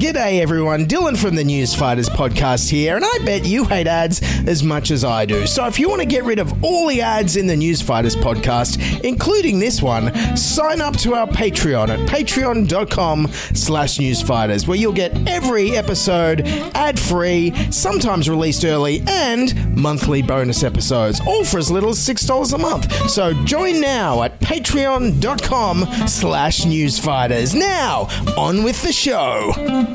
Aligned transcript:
G'day 0.00 0.40
everyone, 0.40 0.86
Dylan 0.86 1.14
from 1.14 1.34
the 1.34 1.44
News 1.44 1.74
Fighters 1.74 2.08
podcast 2.08 2.70
here, 2.70 2.96
and 2.96 3.04
I 3.04 3.18
bet 3.22 3.44
you 3.44 3.66
hate 3.66 3.86
ads 3.86 4.22
as 4.48 4.64
much 4.64 4.90
as 4.90 5.04
I 5.04 5.26
do. 5.26 5.46
So 5.46 5.66
if 5.66 5.78
you 5.78 5.90
want 5.90 6.00
to 6.00 6.06
get 6.06 6.24
rid 6.24 6.38
of 6.38 6.64
all 6.64 6.86
the 6.86 7.02
ads 7.02 7.36
in 7.36 7.46
the 7.46 7.54
News 7.54 7.82
Fighters 7.82 8.16
podcast, 8.16 9.04
including 9.04 9.58
this 9.58 9.82
one, 9.82 10.10
sign 10.38 10.80
up 10.80 10.96
to 11.00 11.12
our 11.12 11.26
Patreon 11.26 11.90
at 11.90 12.08
patreon.com 12.08 13.28
slash 13.28 13.98
newsfighters, 13.98 14.66
where 14.66 14.78
you'll 14.78 14.94
get 14.94 15.28
every 15.28 15.76
episode 15.76 16.46
ad-free, 16.74 17.70
sometimes 17.70 18.26
released 18.26 18.64
early, 18.64 19.02
and 19.06 19.76
monthly 19.76 20.22
bonus 20.22 20.62
episodes, 20.62 21.20
all 21.26 21.44
for 21.44 21.58
as 21.58 21.70
little 21.70 21.90
as 21.90 21.98
$6 21.98 22.54
a 22.54 22.58
month. 22.58 22.90
So 23.10 23.34
join 23.44 23.82
now 23.82 24.22
at 24.22 24.40
patreon.com 24.40 25.84
slash 26.08 26.62
newsfighters. 26.62 27.54
Now, 27.54 28.08
on 28.38 28.62
with 28.62 28.82
the 28.82 28.92
show. 28.92 29.88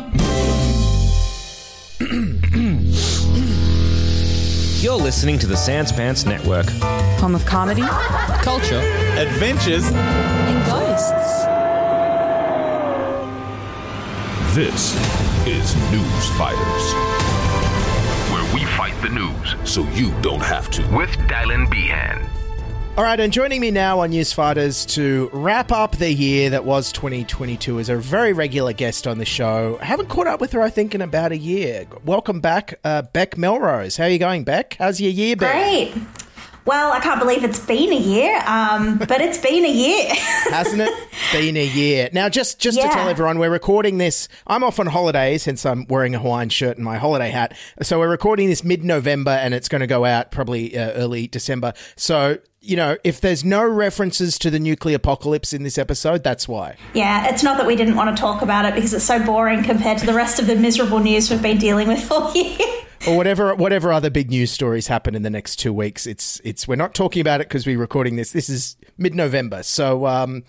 You're 4.82 4.96
listening 4.96 5.40
to 5.40 5.48
the 5.48 5.58
Sans 5.58 5.92
Pants 5.92 6.26
Network. 6.26 6.70
Home 7.20 7.34
of 7.34 7.46
comedy 7.46 7.82
Culture. 8.44 8.82
adventures. 9.18 9.86
and 9.88 10.66
ghosts. 10.66 11.46
This 14.54 14.96
is 15.48 15.76
News 15.92 16.30
Fighters, 16.38 16.94
where 18.32 18.54
we 18.54 18.64
fight 18.78 18.94
the 19.02 19.10
news 19.10 19.56
so 19.70 19.82
you 19.94 20.14
don't 20.22 20.44
have 20.44 20.70
to. 20.72 20.82
with 20.96 21.10
Dylan 21.28 21.70
Behan. 21.70 22.30
All 22.98 23.04
right, 23.04 23.20
and 23.20 23.34
joining 23.34 23.60
me 23.60 23.72
now 23.72 24.00
on 24.00 24.12
Newsfighters 24.12 24.88
to 24.92 25.30
wrap 25.34 25.70
up 25.74 25.98
the 25.98 26.14
year 26.14 26.50
that 26.52 26.64
was 26.64 26.94
2022 26.94 27.80
is 27.80 27.90
a 27.90 27.98
very 27.98 28.32
regular 28.32 28.72
guest 28.72 29.06
on 29.06 29.18
the 29.18 29.26
show. 29.26 29.78
I 29.82 29.86
haven't 29.86 30.08
caught 30.08 30.28
up 30.28 30.40
with 30.40 30.54
her, 30.54 30.62
I 30.62 30.70
think, 30.70 30.96
in 30.96 31.02
about 31.02 31.34
a 31.34 31.38
year. 31.38 31.88
Welcome 32.06 32.40
back, 32.40 32.80
uh, 32.86 33.02
Beck 33.02 33.38
Melrose. 33.38 33.98
How 33.98 34.06
are 34.06 34.10
you 34.10 34.18
going, 34.18 34.46
Beck? 34.46 34.78
How's 34.80 35.02
your 35.02 35.12
year 35.12 35.36
been? 35.36 35.52
Great. 35.52 35.94
Well, 36.64 36.94
I 36.94 37.02
can't 37.02 37.20
believe 37.20 37.44
it's 37.44 37.60
been 37.60 37.92
a 37.92 38.00
year, 38.00 38.42
um, 38.48 38.98
but 38.98 39.20
it's 39.20 39.38
been 39.38 39.66
a 39.66 39.72
year. 39.72 40.08
Hasn't 40.50 40.82
it 40.82 40.94
been 41.34 41.58
a 41.58 41.66
year? 41.66 42.10
Now, 42.14 42.30
just 42.30 42.60
just 42.60 42.80
to 42.80 42.88
tell 42.88 43.10
everyone, 43.10 43.38
we're 43.38 43.52
recording 43.52 43.98
this. 43.98 44.30
I'm 44.48 44.64
off 44.64 44.80
on 44.80 44.88
holidays, 44.88 45.46
hence 45.46 45.66
I'm 45.66 45.86
wearing 45.88 46.16
a 46.16 46.20
Hawaiian 46.20 46.50
shirt 46.50 46.78
and 46.78 46.86
my 46.86 46.98
holiday 46.98 47.30
hat. 47.30 47.56
So 47.84 48.00
we're 48.00 48.10
recording 48.10 48.50
this 48.50 48.64
mid-November, 48.64 49.32
and 49.32 49.54
it's 49.54 49.68
going 49.68 49.82
to 49.82 49.88
go 49.88 50.06
out 50.06 50.32
probably 50.32 50.76
uh, 50.76 50.94
early 50.94 51.28
December. 51.28 51.74
So 51.98 52.40
you 52.66 52.76
know, 52.76 52.98
if 53.04 53.22
there's 53.22 53.44
no 53.44 53.64
references 53.64 54.40
to 54.40 54.50
the 54.50 54.60
nuclear 54.60 54.96
apocalypse 54.96 55.54
in 55.54 55.64
this 55.64 55.78
episode, 55.78 56.24
that's 56.24 56.48
why. 56.48 56.76
yeah, 56.94 57.30
it's 57.30 57.44
not 57.44 57.58
that 57.58 57.68
we 57.68 57.76
didn't 57.76 57.96
want 57.96 58.16
to 58.16 58.20
talk 58.20 58.42
about 58.42 58.66
it 58.66 58.74
because 58.74 58.94
it's 58.94 59.06
so 59.06 59.24
boring 59.24 59.64
compared 59.64 60.00
to 60.00 60.06
the 60.06 60.14
rest 60.14 60.40
of 60.40 60.48
the 60.48 60.56
miserable 60.56 61.00
news 61.00 61.30
we've 61.30 61.42
been 61.42 61.58
dealing 61.58 61.88
with 61.88 62.12
all 62.12 62.34
year. 62.34 62.58
or 63.08 63.16
whatever 63.16 63.54
whatever 63.54 63.92
other 63.94 64.10
big 64.10 64.30
news 64.30 64.52
stories 64.52 64.88
happen 64.88 65.14
in 65.14 65.22
the 65.22 65.30
next 65.30 65.58
two 65.58 65.72
weeks. 65.72 66.08
It's 66.08 66.42
it's 66.44 66.68
we're 66.68 66.76
not 66.76 66.96
talking 66.96 67.22
about 67.22 67.40
it 67.40 67.48
because 67.48 67.68
we're 67.68 67.78
recording 67.78 68.16
this. 68.16 68.32
This 68.32 68.50
is 68.50 68.78
mid 68.98 69.14
November, 69.14 69.62
so 69.62 70.08
um, 70.08 70.44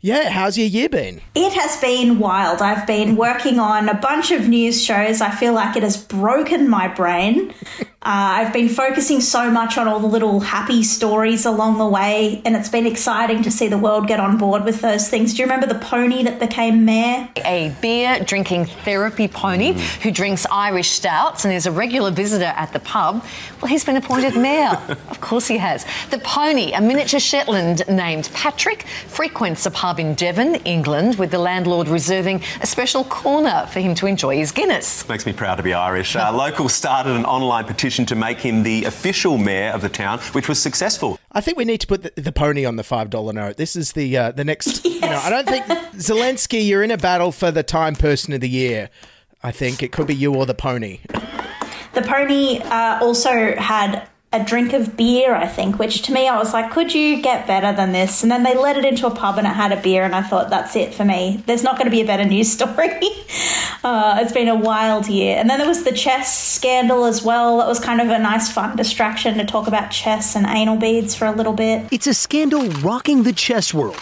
yeah. 0.00 0.30
How's 0.30 0.56
your 0.56 0.68
year 0.68 0.88
been? 0.88 1.20
It 1.34 1.52
has 1.54 1.76
been 1.80 2.20
wild. 2.20 2.62
I've 2.62 2.86
been 2.86 3.16
working 3.16 3.58
on 3.58 3.88
a 3.88 3.94
bunch 3.94 4.30
of 4.30 4.48
news 4.48 4.82
shows. 4.82 5.20
I 5.20 5.30
feel 5.30 5.54
like 5.54 5.76
it 5.76 5.82
has 5.82 5.96
broken 5.96 6.70
my 6.70 6.86
brain. 6.86 7.52
Uh, 8.00 8.46
I've 8.46 8.52
been 8.52 8.68
focusing 8.68 9.20
so 9.20 9.50
much 9.50 9.76
on 9.76 9.88
all 9.88 9.98
the 9.98 10.06
little 10.06 10.38
happy 10.38 10.84
stories 10.84 11.44
along 11.44 11.78
the 11.78 11.86
way, 11.86 12.40
and 12.44 12.54
it's 12.54 12.68
been 12.68 12.86
exciting 12.86 13.42
to 13.42 13.50
see 13.50 13.66
the 13.66 13.76
world 13.76 14.06
get 14.06 14.20
on 14.20 14.38
board 14.38 14.64
with 14.64 14.80
those 14.82 15.08
things. 15.08 15.34
Do 15.34 15.38
you 15.38 15.46
remember 15.46 15.66
the 15.66 15.80
pony 15.80 16.22
that 16.22 16.38
became 16.38 16.84
mayor? 16.84 17.28
a 17.44 17.74
beer 17.82 18.20
drinking 18.20 18.66
therapy 18.66 19.26
pony 19.26 19.72
who 20.02 20.12
drinks 20.12 20.46
Irish 20.46 20.90
stouts 20.90 21.44
and 21.44 21.52
is 21.52 21.66
a 21.66 21.72
regular 21.72 22.12
visitor 22.12 22.52
at 22.56 22.72
the 22.72 22.78
pub. 22.78 23.24
Well, 23.60 23.68
he's 23.68 23.84
been 23.84 23.96
appointed 23.96 24.36
mayor. 24.36 24.80
of 24.88 25.20
course, 25.20 25.48
he 25.48 25.56
has. 25.56 25.84
The 26.10 26.18
pony, 26.20 26.72
a 26.74 26.80
miniature 26.80 27.18
Shetland 27.18 27.82
named 27.88 28.30
Patrick, 28.32 28.82
frequents 29.08 29.66
a 29.66 29.72
pub 29.72 29.98
in 29.98 30.14
Devon, 30.14 30.54
England, 30.64 31.16
with 31.16 31.32
the 31.32 31.38
landlord 31.40 31.88
reserving 31.88 32.42
a 32.60 32.66
special 32.66 33.02
corner 33.04 33.66
for 33.72 33.80
him 33.80 33.96
to 33.96 34.06
enjoy 34.06 34.36
his 34.36 34.52
Guinness. 34.52 35.08
Makes 35.08 35.26
me 35.26 35.32
proud 35.32 35.56
to 35.56 35.64
be 35.64 35.74
Irish. 35.74 36.14
Uh, 36.14 36.32
locals 36.36 36.74
started 36.74 37.16
an 37.16 37.24
online 37.24 37.64
petition 37.64 37.87
to 37.96 38.14
make 38.14 38.40
him 38.40 38.62
the 38.62 38.84
official 38.84 39.38
mayor 39.38 39.70
of 39.70 39.82
the 39.82 39.88
town, 39.88 40.18
which 40.32 40.48
was 40.48 40.60
successful. 40.60 41.18
I 41.32 41.40
think 41.40 41.56
we 41.58 41.64
need 41.64 41.80
to 41.80 41.86
put 41.86 42.02
the, 42.02 42.20
the 42.20 42.32
pony 42.32 42.64
on 42.64 42.76
the 42.76 42.84
five 42.84 43.10
dollar 43.10 43.32
note. 43.32 43.56
This 43.56 43.76
is 43.76 43.92
the 43.92 44.16
uh, 44.16 44.32
the 44.32 44.44
next. 44.44 44.84
You 44.84 45.00
know, 45.00 45.20
I 45.22 45.30
don't 45.30 45.48
think 45.48 45.64
Zelensky. 45.94 46.66
You're 46.66 46.82
in 46.82 46.90
a 46.90 46.98
battle 46.98 47.32
for 47.32 47.50
the 47.50 47.62
Time 47.62 47.94
Person 47.94 48.32
of 48.34 48.40
the 48.40 48.48
Year. 48.48 48.90
I 49.42 49.52
think 49.52 49.82
it 49.82 49.92
could 49.92 50.06
be 50.06 50.14
you 50.14 50.34
or 50.34 50.46
the 50.46 50.54
pony. 50.54 51.00
The 51.94 52.02
pony 52.02 52.58
uh, 52.58 52.98
also 53.00 53.54
had 53.56 54.08
a 54.30 54.44
drink 54.44 54.74
of 54.74 54.94
beer, 54.94 55.34
I 55.34 55.46
think, 55.46 55.78
which 55.78 56.02
to 56.02 56.12
me 56.12 56.28
I 56.28 56.38
was 56.38 56.52
like, 56.52 56.70
could 56.70 56.94
you 56.94 57.22
get 57.22 57.46
better 57.46 57.74
than 57.74 57.92
this? 57.92 58.22
And 58.22 58.30
then 58.30 58.42
they 58.42 58.54
led 58.54 58.76
it 58.76 58.84
into 58.84 59.06
a 59.06 59.10
pub 59.10 59.38
and 59.38 59.46
it 59.46 59.54
had 59.54 59.72
a 59.72 59.80
beer, 59.80 60.04
and 60.04 60.14
I 60.14 60.22
thought, 60.22 60.50
that's 60.50 60.76
it 60.76 60.94
for 60.94 61.04
me. 61.04 61.42
There's 61.46 61.62
not 61.62 61.76
going 61.76 61.86
to 61.86 61.90
be 61.90 62.02
a 62.02 62.06
better 62.06 62.26
news 62.26 62.52
story. 62.58 63.00
uh, 63.82 64.18
it's 64.20 64.32
been 64.32 64.48
a 64.48 64.54
wild 64.54 65.08
year. 65.08 65.36
And 65.38 65.48
then 65.48 65.58
there 65.58 65.68
was 65.68 65.84
the 65.84 65.92
chess 65.92 66.36
scandal 66.38 67.04
as 67.04 67.22
well. 67.22 67.58
That 67.58 67.68
was 67.68 67.80
kind 67.80 68.02
of 68.02 68.08
a 68.08 68.18
nice, 68.18 68.52
fun 68.52 68.76
distraction 68.76 69.38
to 69.38 69.46
talk 69.46 69.66
about 69.66 69.90
chess 69.90 70.36
and 70.36 70.46
anal 70.46 70.76
beads 70.76 71.14
for 71.14 71.24
a 71.24 71.32
little 71.32 71.54
bit. 71.54 71.88
It's 71.90 72.06
a 72.06 72.14
scandal 72.14 72.68
rocking 72.82 73.22
the 73.22 73.32
chess 73.32 73.72
world. 73.72 73.98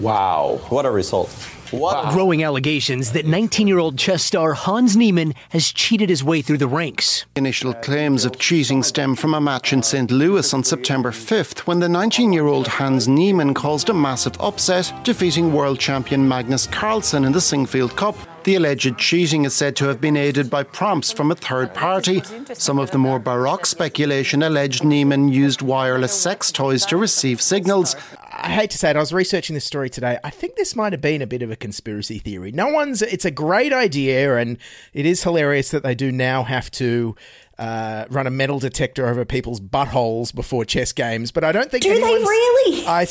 Wow, 0.00 0.60
what 0.70 0.86
a 0.86 0.90
result. 0.90 1.30
What 1.72 2.12
Growing 2.12 2.44
allegations 2.44 3.12
that 3.12 3.26
19 3.26 3.66
year 3.66 3.78
old 3.78 3.98
chess 3.98 4.22
star 4.22 4.54
Hans 4.54 4.96
Niemann 4.96 5.34
has 5.50 5.72
cheated 5.72 6.08
his 6.08 6.22
way 6.22 6.40
through 6.40 6.58
the 6.58 6.68
ranks. 6.68 7.26
Initial 7.34 7.74
claims 7.74 8.24
of 8.24 8.38
cheating 8.38 8.82
stem 8.82 9.16
from 9.16 9.34
a 9.34 9.40
match 9.40 9.72
in 9.72 9.82
St. 9.82 10.10
Louis 10.10 10.54
on 10.54 10.62
September 10.62 11.10
5th 11.10 11.60
when 11.60 11.80
the 11.80 11.88
19 11.88 12.32
year 12.32 12.46
old 12.46 12.68
Hans 12.68 13.08
Niemann 13.08 13.52
caused 13.52 13.88
a 13.88 13.94
massive 13.94 14.40
upset, 14.40 14.92
defeating 15.02 15.52
world 15.52 15.80
champion 15.80 16.28
Magnus 16.28 16.66
Carlsen 16.68 17.24
in 17.24 17.32
the 17.32 17.40
Sinquefield 17.40 17.96
Cup. 17.96 18.16
The 18.46 18.54
alleged 18.54 18.96
cheating 18.96 19.44
is 19.44 19.54
said 19.54 19.74
to 19.74 19.86
have 19.86 20.00
been 20.00 20.16
aided 20.16 20.48
by 20.48 20.62
prompts 20.62 21.10
from 21.10 21.32
a 21.32 21.34
third 21.34 21.74
party. 21.74 22.22
Some 22.54 22.78
of 22.78 22.92
the 22.92 22.98
more 22.98 23.18
baroque 23.18 23.66
speculation 23.66 24.44
alleged 24.44 24.84
Niemann 24.84 25.26
used 25.26 25.62
wireless 25.62 26.12
sex 26.12 26.52
toys 26.52 26.86
to 26.86 26.96
receive 26.96 27.42
signals. 27.42 27.96
I 28.28 28.50
hate 28.50 28.70
to 28.70 28.78
say 28.78 28.90
it, 28.90 28.96
I 28.96 29.00
was 29.00 29.12
researching 29.12 29.54
this 29.54 29.64
story 29.64 29.88
today. 29.88 30.18
I 30.24 30.30
think 30.30 30.56
this 30.56 30.74
might 30.74 30.92
have 30.92 31.00
been 31.00 31.22
a 31.22 31.26
bit 31.26 31.42
of 31.42 31.50
a 31.50 31.56
conspiracy 31.56 32.18
theory. 32.18 32.50
No 32.50 32.68
one's, 32.68 33.02
it's 33.02 33.24
a 33.24 33.30
great 33.30 33.72
idea, 33.72 34.36
and 34.36 34.58
it 34.92 35.06
is 35.06 35.22
hilarious 35.22 35.70
that 35.70 35.82
they 35.82 35.94
do 35.94 36.10
now 36.10 36.42
have 36.42 36.70
to 36.72 37.14
uh, 37.58 38.06
run 38.10 38.26
a 38.26 38.30
metal 38.30 38.58
detector 38.58 39.06
over 39.06 39.24
people's 39.24 39.60
buttholes 39.60 40.34
before 40.34 40.64
chess 40.64 40.92
games. 40.92 41.30
But 41.30 41.44
I 41.44 41.52
don't 41.52 41.70
think 41.70 41.84
Do 41.84 41.94
they 41.94 42.00
really? 42.00 42.86
I, 42.86 43.06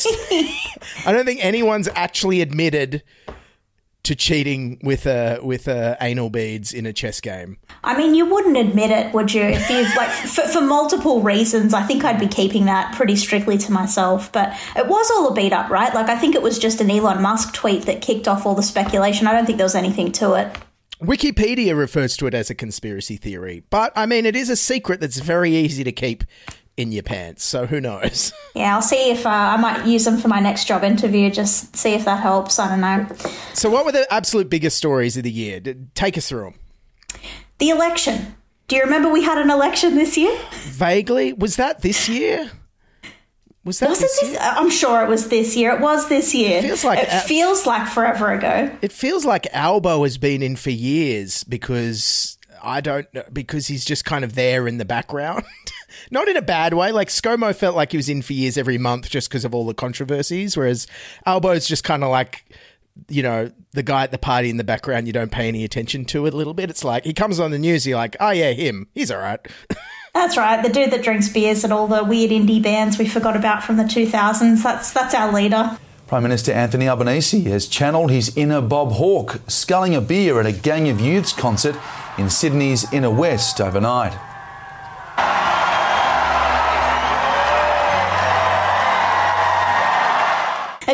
I 1.06 1.12
don't 1.12 1.26
think 1.26 1.44
anyone's 1.44 1.90
actually 1.96 2.42
admitted 2.42 3.02
to 4.06 4.16
cheating 4.16 4.80
with 4.84 5.06
uh, 5.06 5.40
with 5.44 5.68
uh, 5.68 5.96
anal 6.00 6.30
beads 6.30 6.74
in 6.74 6.86
a 6.86 6.94
chess 6.94 7.20
game. 7.20 7.58
I 7.84 7.98
mean, 7.98 8.16
you 8.16 8.26
wouldn't 8.26 8.56
admit 8.56 8.92
it, 8.92 9.14
would 9.14 9.34
you? 9.34 9.42
If 9.42 9.70
you've 9.70 9.94
like 9.96 10.10
for, 10.36 10.48
for 10.48 10.62
multiple 10.62 11.22
reasons, 11.22 11.74
I 11.74 11.84
think 11.84 12.04
I'd 12.04 12.20
be 12.20 12.28
keeping 12.28 12.66
that 12.66 12.96
pretty 12.96 13.16
strictly 13.16 13.58
to 13.58 13.72
myself. 13.72 14.32
But 14.32 14.58
it 14.76 14.88
was 14.88 15.10
all 15.12 15.28
a 15.28 15.34
beat 15.34 15.54
up, 15.54 15.70
right? 15.70 15.94
Like 15.94 16.10
I 16.10 16.18
think 16.18 16.36
it 16.36 16.42
was 16.42 16.58
just 16.60 16.82
an 16.82 16.90
Elon 16.90 17.22
Musk 17.22 17.54
tweet 17.54 17.84
that 17.84 18.02
kicked 18.02 18.28
off 18.28 18.46
all 18.46 18.56
the 18.56 18.64
speculation. 18.64 19.28
I 19.28 19.34
don't 19.34 19.46
think 19.46 19.58
there 19.58 19.66
was 19.66 19.76
anything 19.76 20.12
to 20.14 20.34
it. 20.36 20.56
Wikipedia 21.02 21.78
refers 21.78 22.16
to 22.18 22.28
it 22.28 22.34
as 22.34 22.50
a 22.50 22.56
conspiracy 22.56 23.18
theory, 23.18 23.64
but 23.70 23.92
I 23.98 24.06
mean, 24.06 24.26
it 24.26 24.36
is 24.36 24.50
a 24.50 24.56
secret 24.56 25.02
that's 25.02 25.20
very 25.20 25.54
easy 25.54 25.84
to 25.84 25.92
keep 25.92 26.24
in 26.78 26.92
your 26.92 27.04
pants. 27.04 27.44
So 27.44 27.66
who 27.66 27.80
knows? 27.82 28.34
Yeah, 28.56 28.74
I'll 28.74 28.82
see 28.82 29.12
if 29.12 29.26
uh, 29.26 29.30
I 29.30 29.58
might 29.58 29.86
use 29.86 30.06
them 30.06 30.18
for 30.18 30.30
my 30.30 30.40
next 30.40 30.64
job 30.66 30.86
interview. 30.86 31.30
Just 31.30 31.76
see 31.76 31.94
if 31.94 32.06
that 32.06 32.22
helps. 32.22 32.58
I 32.58 32.70
don't 32.70 32.80
know. 32.80 33.06
So, 33.54 33.70
what 33.70 33.84
were 33.84 33.92
the 33.92 34.08
absolute 34.14 34.50
biggest 34.50 34.78
stories 34.78 35.18
of 35.18 35.24
the 35.24 35.32
year? 35.32 35.60
Take 35.94 36.18
us 36.18 36.30
through 36.30 36.54
them. 37.12 37.20
The 37.58 37.72
election. 37.72 38.34
Do 38.70 38.78
you 38.78 38.84
remember 38.84 39.10
we 39.10 39.24
had 39.24 39.38
an 39.38 39.50
election 39.50 39.96
this 39.96 40.16
year? 40.18 40.40
Vaguely, 40.54 41.34
was 41.34 41.58
that 41.58 41.82
this 41.82 42.08
year? 42.08 42.50
Was 43.66 43.80
that 43.80 43.90
Was 43.90 44.00
this 44.00 44.22
this? 44.22 44.32
year? 44.32 44.40
I'm 44.42 44.70
sure 44.70 45.04
it 45.04 45.10
was 45.10 45.28
this 45.28 45.58
year. 45.58 45.72
It 45.76 45.82
was 45.82 46.08
this 46.08 46.34
year. 46.34 46.60
It 46.60 46.62
feels 46.62 46.84
like 46.86 47.00
it 47.00 47.22
feels 47.24 47.66
like 47.66 47.90
forever 47.90 48.32
ago. 48.32 48.72
It 48.82 48.94
feels 48.94 49.26
like 49.26 49.48
Albo 49.54 50.04
has 50.04 50.18
been 50.18 50.42
in 50.42 50.56
for 50.56 50.70
years 50.70 51.44
because 51.44 52.38
I 52.64 52.80
don't 52.80 53.14
know 53.14 53.24
because 53.34 53.68
he's 53.68 53.84
just 53.84 54.06
kind 54.06 54.24
of 54.24 54.36
there 54.36 54.66
in 54.66 54.78
the 54.78 54.86
background. 54.86 55.44
Not 56.12 56.28
in 56.28 56.38
a 56.38 56.42
bad 56.42 56.74
way. 56.74 56.92
Like 56.92 57.10
ScoMo 57.10 57.56
felt 57.56 57.76
like 57.76 57.92
he 57.92 57.98
was 57.98 58.10
in 58.10 58.22
for 58.22 58.34
years 58.34 58.58
every 58.58 58.78
month 58.78 59.10
just 59.10 59.30
because 59.30 59.46
of 59.46 59.54
all 59.54 59.66
the 59.66 59.74
controversies, 59.74 60.56
whereas 60.58 60.88
Albo's 61.26 61.68
just 61.68 61.84
kind 61.84 62.04
of 62.04 62.10
like 62.10 62.46
you 63.10 63.22
know, 63.22 63.52
the 63.72 63.84
guy 63.84 64.04
at 64.04 64.12
the 64.12 64.18
party 64.18 64.50
in 64.50 64.58
the 64.58 64.64
background 64.64 65.06
you 65.06 65.14
don't 65.14 65.32
pay 65.32 65.48
any 65.48 65.64
attention 65.64 66.06
to 66.06 66.26
it 66.26 66.34
a 66.34 66.38
little 66.38 66.54
bit. 66.54 66.70
It's 66.70 66.84
like 66.84 67.04
he 67.04 67.14
comes 67.14 67.40
on 67.40 67.52
the 67.52 67.60
news, 67.60 67.86
you're 67.86 67.98
like, 67.98 68.16
oh 68.20 68.32
yeah, 68.32 68.52
him. 68.52 68.88
He's 68.94 69.12
all 69.12 69.20
right. 69.20 69.40
That's 70.14 70.38
right. 70.38 70.64
The 70.64 70.70
dude 70.70 70.92
that 70.92 71.04
drinks 71.04 71.28
beers 71.28 71.66
and 71.66 71.74
all 71.74 71.88
the 71.88 72.04
weird 72.04 72.32
indie 72.32 72.64
bands 72.64 72.98
we 72.98 73.06
forgot 73.06 73.36
about 73.36 73.64
from 73.64 73.76
the 73.76 73.84
2000s. 73.84 74.64
That's 74.64 74.94
that's 74.94 75.14
our 75.14 75.34
leader. 75.34 75.78
Prime 76.08 76.24
Minister 76.24 76.54
Anthony 76.54 76.88
Albanese 76.88 77.42
has 77.46 77.68
channeled 77.68 78.12
his 78.12 78.36
inner 78.38 78.62
Bob 78.62 78.94
Hawke, 78.94 79.42
sculling 79.48 79.94
a 79.94 80.00
beer 80.00 80.40
at 80.40 80.46
a 80.46 80.54
Gang 80.54 80.88
of 80.88 81.02
Youths 81.02 81.34
concert 81.34 81.76
in 82.18 82.30
Sydney's 82.30 82.92
inner 82.94 83.10
west 83.10 83.60
overnight. 83.60 84.18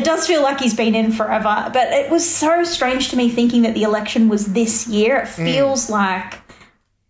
It 0.02 0.06
does 0.06 0.26
feel 0.26 0.42
like 0.42 0.60
he's 0.60 0.74
been 0.74 0.96
in 0.96 1.12
forever, 1.12 1.70
but 1.72 1.94
it 1.94 2.10
was 2.10 2.28
so 2.28 2.64
strange 2.64 3.10
to 3.10 3.16
me 3.16 3.30
thinking 3.30 3.62
that 3.62 3.76
the 3.76 3.84
election 3.84 4.30
was 4.30 4.54
this 4.54 4.88
year. 4.88 5.18
It 5.18 5.28
mm. 5.28 5.46
feels 5.46 5.92
like 5.92 6.40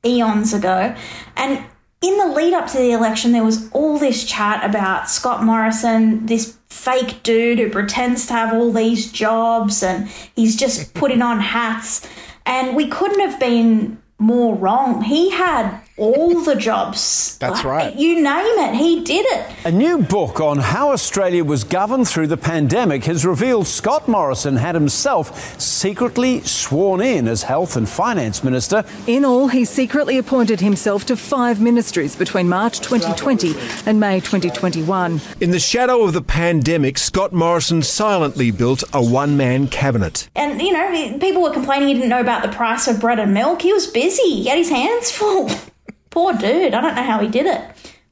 eons 0.06 0.54
ago. 0.54 0.94
And 1.38 1.64
in 2.02 2.18
the 2.18 2.26
lead 2.26 2.52
up 2.54 2.68
to 2.72 2.78
the 2.78 2.92
election, 2.92 3.32
there 3.32 3.46
was 3.46 3.72
all 3.72 3.98
this 3.98 4.26
chat 4.26 4.70
about 4.70 5.10
Scott 5.10 5.42
Morrison, 5.42 6.26
this 6.26 6.58
fake 6.68 7.24
dude 7.24 7.60
who 7.60 7.70
pretends 7.70 8.26
to 8.26 8.34
have 8.34 8.54
all 8.54 8.74
these 8.74 9.10
jobs 9.10 9.84
and 9.84 10.10
he's 10.36 10.58
just 10.58 10.94
putting 10.94 11.22
on 11.22 11.40
hats. 11.40 12.06
And 12.46 12.76
we 12.76 12.90
couldn't 12.90 13.22
have 13.22 13.40
been 13.40 14.02
more 14.20 14.54
wrong. 14.54 15.02
He 15.04 15.30
had 15.30 15.80
all 16.02 16.44
the 16.44 16.56
jobs. 16.56 17.38
That's 17.38 17.64
right. 17.64 17.96
You 17.96 18.16
name 18.16 18.58
it, 18.58 18.76
he 18.76 19.04
did 19.04 19.24
it. 19.30 19.56
A 19.66 19.72
new 19.72 20.00
book 20.00 20.40
on 20.40 20.58
how 20.58 20.92
Australia 20.92 21.44
was 21.44 21.64
governed 21.64 22.08
through 22.08 22.26
the 22.28 22.38
pandemic 22.38 23.04
has 23.06 23.24
revealed 23.24 23.68
Scott 23.68 24.08
Morrison 24.08 24.56
had 24.56 24.74
himself 24.74 25.60
secretly 25.62 26.42
sworn 26.42 27.02
in 27.02 27.28
as 27.28 27.44
Health 27.44 27.76
and 27.76 27.88
Finance 27.88 28.44
Minister. 28.44 28.84
In 29.06 29.24
all, 29.24 29.48
he 29.50 29.64
secretly 29.64 30.18
appointed 30.18 30.60
himself 30.60 31.06
to 31.06 31.16
five 31.16 31.62
ministries 31.62 32.16
between 32.16 32.50
March 32.50 32.80
2020 32.80 33.54
and 33.86 34.00
May 34.00 34.20
2021. 34.20 35.22
In 35.40 35.52
the 35.52 35.60
shadow 35.60 36.04
of 36.04 36.14
the 36.14 36.24
pandemic, 36.24 36.98
Scott 36.98 37.32
Morrison 37.32 37.84
silently 37.84 38.50
built 38.50 38.84
a 38.92 39.04
one 39.04 39.38
man 39.38 39.68
cabinet. 39.68 40.30
And, 40.36 40.60
you 40.60 40.74
know, 40.74 41.20
people 41.20 41.44
were 41.44 41.54
complaining 41.54 41.90
he 41.90 41.94
didn't 41.94 42.10
know 42.10 42.22
about 42.22 42.42
the 42.42 42.50
price 42.50 42.88
of 42.88 43.00
bread 43.00 43.20
and 43.20 43.36
milk. 43.36 43.62
He 43.62 43.72
was 43.72 43.86
busy, 43.86 44.22
he 44.24 44.48
had 44.48 44.58
his 44.58 44.70
hands 44.70 45.12
full. 45.12 45.50
Poor 46.12 46.34
dude. 46.34 46.74
I 46.76 46.82
don't 46.82 46.94
know 46.96 47.04
how 47.04 47.20
he 47.20 47.28
did 47.28 47.48
it. 47.48 47.62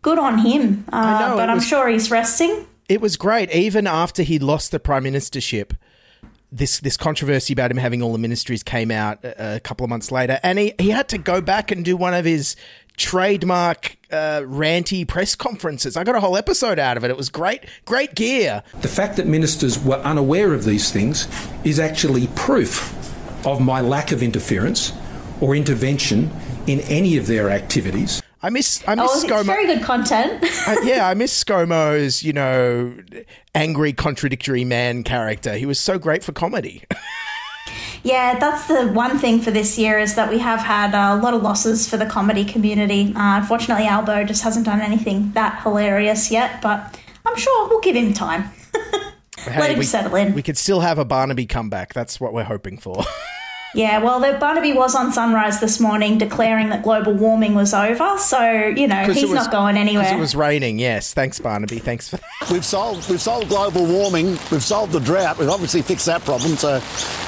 Good 0.02 0.18
on 0.18 0.40
him. 0.40 0.86
Uh, 0.92 1.20
know, 1.30 1.36
but 1.38 1.50
I'm 1.50 1.58
was- 1.58 1.68
sure 1.68 1.88
he's 1.88 2.10
resting. 2.10 2.66
It 2.88 3.02
was 3.02 3.18
great. 3.18 3.52
Even 3.52 3.86
after 3.86 4.24
he 4.24 4.40
lost 4.40 4.72
the 4.72 4.80
prime 4.80 5.04
ministership, 5.04 5.74
this 6.52 6.80
this 6.80 6.98
controversy 6.98 7.54
about 7.54 7.70
him 7.70 7.78
having 7.78 8.02
all 8.02 8.12
the 8.12 8.18
ministries 8.18 8.64
came 8.64 8.90
out 8.90 9.24
a, 9.24 9.58
a 9.58 9.60
couple 9.60 9.84
of 9.84 9.92
months 9.92 10.12
later, 10.12 10.40
and 10.42 10.58
he, 10.58 10.74
he 10.80 10.90
had 10.90 11.08
to 11.10 11.20
go 11.20 11.40
back 11.42 11.70
and 11.70 11.86
do 11.86 11.96
one 11.96 12.16
of 12.16 12.26
his 12.26 12.56
trademark 12.98 13.96
uh, 14.12 14.42
ranty 14.46 15.08
press 15.08 15.36
conferences. 15.36 15.96
I 15.96 16.04
got 16.04 16.16
a 16.16 16.20
whole 16.20 16.36
episode 16.36 16.80
out 16.80 16.98
of 16.98 17.04
it. 17.04 17.12
It 17.12 17.18
was 17.18 17.30
great, 17.30 17.66
great 17.86 18.16
gear. 18.16 18.64
The 18.82 18.88
fact 18.88 19.18
that 19.18 19.28
ministers 19.28 19.78
were 19.78 19.98
unaware 19.98 20.54
of 20.54 20.64
these 20.66 20.92
things 20.92 21.28
is 21.64 21.80
actually 21.80 22.28
proof 22.36 22.94
of 23.46 23.62
my 23.62 23.82
lack 23.82 24.12
of 24.12 24.22
interference 24.24 24.92
or 25.42 25.56
intervention 25.56 26.30
in 26.68 26.80
any 26.82 27.18
of 27.18 27.28
their 27.28 27.50
activities. 27.50 28.22
I 28.42 28.50
miss 28.50 28.84
I 28.88 28.96
miss 28.96 29.10
Oh, 29.10 29.14
it's 29.16 29.26
ScoMo. 29.26 29.46
very 29.46 29.66
good 29.66 29.84
content. 29.84 30.44
Uh, 30.68 30.76
yeah, 30.84 31.08
I 31.08 31.14
miss 31.16 31.44
ScoMo's, 31.44 32.22
you 32.22 32.32
know, 32.32 32.94
angry, 33.56 33.92
contradictory 33.92 34.64
man 34.64 35.04
character. 35.04 35.56
He 35.56 35.66
was 35.66 35.80
so 35.80 35.98
great 35.98 36.24
for 36.24 36.32
comedy. 36.32 36.84
yeah, 38.04 38.38
that's 38.38 38.68
the 38.68 38.88
one 38.90 39.18
thing 39.18 39.42
for 39.42 39.50
this 39.52 39.80
year 39.80 39.98
is 39.98 40.14
that 40.16 40.30
we 40.30 40.38
have 40.38 40.60
had 40.60 40.94
a 40.94 41.20
lot 41.22 41.34
of 41.34 41.42
losses 41.42 41.90
for 41.90 41.98
the 41.98 42.06
comedy 42.06 42.46
community. 42.46 43.14
Uh, 43.16 43.40
unfortunately, 43.40 43.88
Albo 43.88 44.24
just 44.26 44.44
hasn't 44.44 44.66
done 44.66 44.80
anything 44.80 45.32
that 45.32 45.64
hilarious 45.64 46.30
yet, 46.30 46.62
but 46.62 47.00
I'm 47.26 47.36
sure 47.36 47.68
we'll 47.68 47.82
give 47.82 47.96
him 47.96 48.14
time. 48.14 48.52
Let 49.48 49.72
him 49.72 49.80
we, 49.80 49.86
settle 49.86 50.16
in. 50.16 50.34
We 50.34 50.44
could 50.44 50.58
still 50.58 50.82
have 50.82 51.00
a 51.00 51.06
Barnaby 51.06 51.48
comeback. 51.48 51.94
That's 51.94 52.20
what 52.20 52.34
we're 52.34 52.44
hoping 52.44 52.78
for. 52.78 53.04
Yeah, 53.76 54.00
well, 54.00 54.20
the 54.20 54.38
Barnaby 54.40 54.74
was 54.74 54.96
on 54.96 55.12
Sunrise 55.12 55.60
this 55.60 55.80
morning 55.80 56.18
declaring 56.18 56.70
that 56.70 56.82
global 56.82 57.14
warming 57.14 57.54
was 57.54 57.74
over, 57.74 58.18
so, 58.18 58.42
you 58.76 58.88
know, 58.88 59.04
he's 59.04 59.24
was- 59.24 59.34
not 59.34 59.52
going 59.52 59.78
anywhere. 59.78 60.12
It 60.12 60.20
was 60.20 60.36
raining. 60.36 60.80
Yes, 60.80 61.14
thanks, 61.14 61.40
Barnaby. 61.40 61.78
Thanks 61.78 62.10
for 62.10 62.18
that. 62.18 62.50
We've 62.52 62.66
solved 62.66 63.10
we've 63.10 63.22
solved 63.22 63.50
global 63.50 63.86
warming. 63.86 64.32
We've 64.52 64.64
solved 64.64 64.92
the 64.94 65.00
drought. 65.00 65.38
We've 65.38 65.50
obviously 65.50 65.82
fixed 65.84 66.08
that 66.08 66.26
problem. 66.26 66.56
So 66.56 66.82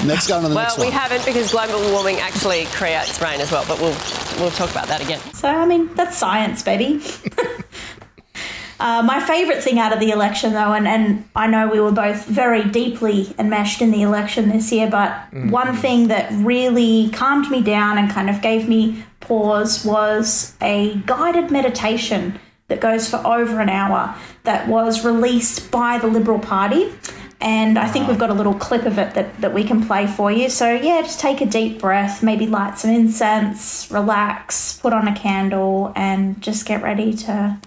next 0.06 0.28
go 0.28 0.38
on 0.38 0.44
to 0.44 0.50
the 0.50 0.56
well, 0.56 0.64
next 0.64 0.78
one. 0.78 0.88
Well, 0.88 0.90
we 0.90 0.92
haven't 0.92 1.26
because 1.26 1.52
global 1.52 1.80
warming 1.92 2.18
actually 2.18 2.66
creates 2.66 3.22
rain 3.22 3.40
as 3.40 3.52
well, 3.52 3.66
but 3.68 3.80
we'll 3.80 3.96
we'll 4.40 4.52
talk 4.52 4.72
about 4.72 4.88
that 4.88 5.02
again. 5.02 5.20
So, 5.34 5.48
I 5.48 5.66
mean, 5.66 5.94
that's 5.94 6.18
science, 6.18 6.64
baby. 6.64 7.02
uh, 8.82 9.04
my 9.04 9.20
favourite 9.20 9.62
thing 9.64 9.78
out 9.80 9.94
of 9.94 10.00
the 10.00 10.10
election, 10.12 10.54
though, 10.54 10.74
and, 10.74 10.88
and 10.88 11.24
I 11.36 11.48
know 11.48 11.68
we 11.68 11.80
were 11.80 11.92
both 11.92 12.26
very 12.26 12.64
deeply 12.64 13.34
enmeshed 13.38 13.82
in 13.82 13.92
the 13.92 14.02
election 14.02 14.50
this 14.50 14.72
year, 14.72 14.90
but 14.90 15.12
Mhm. 15.32 15.52
one 15.52 15.76
thing 15.76 16.08
that 16.08 16.30
really 16.32 17.10
calmed 17.14 17.50
me 17.52 17.62
down 17.62 17.98
and 17.98 18.10
kind 18.10 18.30
of 18.30 18.42
gave 18.42 18.68
me 18.68 19.04
pause 19.20 19.86
was 19.86 20.54
a 20.62 20.96
guided 21.06 21.52
meditation 21.52 22.40
that 22.70 22.80
goes 22.82 23.08
for 23.10 23.18
over 23.26 23.60
an 23.60 23.70
hour 23.70 24.16
that 24.44 24.68
was 24.68 25.06
released 25.06 25.70
by 25.72 25.98
the 26.00 26.08
Liberal 26.08 26.40
Party. 26.40 26.90
And 27.40 27.78
I 27.80 27.88
think 27.88 28.08
we've 28.08 28.20
got 28.20 28.30
a 28.30 28.34
little 28.36 28.54
clip 28.54 28.86
of 28.86 28.98
it 29.00 29.14
that, 29.16 29.42
that 29.42 29.54
we 29.54 29.64
can 29.64 29.84
play 29.86 30.06
for 30.08 30.32
you. 30.32 30.48
So, 30.50 30.72
yeah, 30.74 31.02
just 31.02 31.20
take 31.20 31.42
a 31.42 31.46
deep 31.46 31.80
breath, 31.82 32.22
maybe 32.22 32.46
light 32.48 32.78
some 32.80 32.92
incense, 32.92 33.88
relax, 33.92 34.78
put 34.80 34.94
on 34.94 35.08
a 35.08 35.16
candle, 35.16 35.92
and 35.96 36.40
just 36.42 36.66
get 36.66 36.82
ready 36.84 37.14
to 37.14 37.58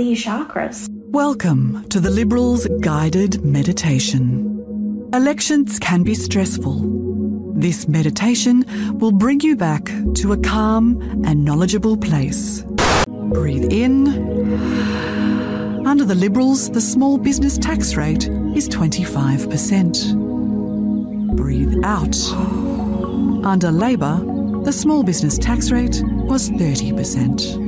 your 0.00 0.16
chakras. 0.16 0.88
Welcome 1.10 1.88
to 1.88 2.00
the 2.00 2.10
Liberals 2.10 2.66
Guided 2.80 3.44
Meditation. 3.44 4.50
Elections 5.12 5.78
can 5.78 6.02
be 6.02 6.14
stressful. 6.14 6.80
This 7.54 7.86
meditation 7.86 8.64
will 8.98 9.12
bring 9.12 9.40
you 9.40 9.54
back 9.54 9.84
to 10.16 10.32
a 10.32 10.36
calm 10.38 11.00
and 11.24 11.44
knowledgeable 11.44 11.96
place. 11.96 12.64
Breathe 13.06 13.72
in. 13.72 14.08
Under 15.86 16.04
the 16.04 16.16
Liberals, 16.16 16.70
the 16.70 16.80
small 16.80 17.16
business 17.16 17.56
tax 17.56 17.94
rate 17.94 18.26
is 18.56 18.68
25%. 18.68 21.36
Breathe 21.36 21.84
out. 21.84 22.16
Under 23.46 23.70
Labor, 23.70 24.20
the 24.64 24.72
small 24.72 25.04
business 25.04 25.38
tax 25.38 25.70
rate 25.70 26.02
was 26.04 26.50
30%. 26.50 27.63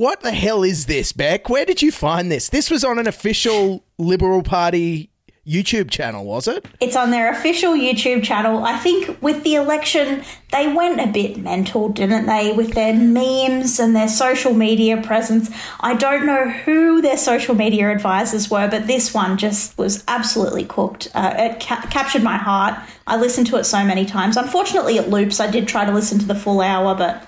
What 0.00 0.22
the 0.22 0.32
hell 0.32 0.62
is 0.62 0.86
this, 0.86 1.12
Beck? 1.12 1.50
Where 1.50 1.66
did 1.66 1.82
you 1.82 1.92
find 1.92 2.32
this? 2.32 2.48
This 2.48 2.70
was 2.70 2.84
on 2.84 2.98
an 2.98 3.06
official 3.06 3.84
Liberal 3.98 4.42
Party 4.42 5.10
YouTube 5.46 5.90
channel, 5.90 6.24
was 6.24 6.48
it? 6.48 6.64
It's 6.80 6.96
on 6.96 7.10
their 7.10 7.30
official 7.30 7.74
YouTube 7.74 8.24
channel. 8.24 8.64
I 8.64 8.78
think 8.78 9.20
with 9.20 9.44
the 9.44 9.56
election, 9.56 10.24
they 10.52 10.72
went 10.72 11.02
a 11.02 11.06
bit 11.06 11.36
mental, 11.36 11.90
didn't 11.90 12.24
they, 12.24 12.50
with 12.52 12.72
their 12.72 12.94
memes 12.94 13.78
and 13.78 13.94
their 13.94 14.08
social 14.08 14.54
media 14.54 15.02
presence. 15.02 15.50
I 15.80 15.96
don't 15.96 16.24
know 16.24 16.48
who 16.48 17.02
their 17.02 17.18
social 17.18 17.54
media 17.54 17.90
advisors 17.90 18.50
were, 18.50 18.68
but 18.68 18.86
this 18.86 19.12
one 19.12 19.36
just 19.36 19.76
was 19.76 20.02
absolutely 20.08 20.64
cooked. 20.64 21.08
Uh, 21.12 21.34
it 21.36 21.60
ca- 21.60 21.86
captured 21.90 22.22
my 22.22 22.38
heart. 22.38 22.74
I 23.06 23.18
listened 23.18 23.48
to 23.48 23.56
it 23.56 23.64
so 23.64 23.84
many 23.84 24.06
times. 24.06 24.38
Unfortunately, 24.38 24.96
it 24.96 25.10
loops. 25.10 25.40
I 25.40 25.50
did 25.50 25.68
try 25.68 25.84
to 25.84 25.92
listen 25.92 26.18
to 26.20 26.26
the 26.26 26.34
full 26.34 26.62
hour, 26.62 26.94
but 26.94 27.22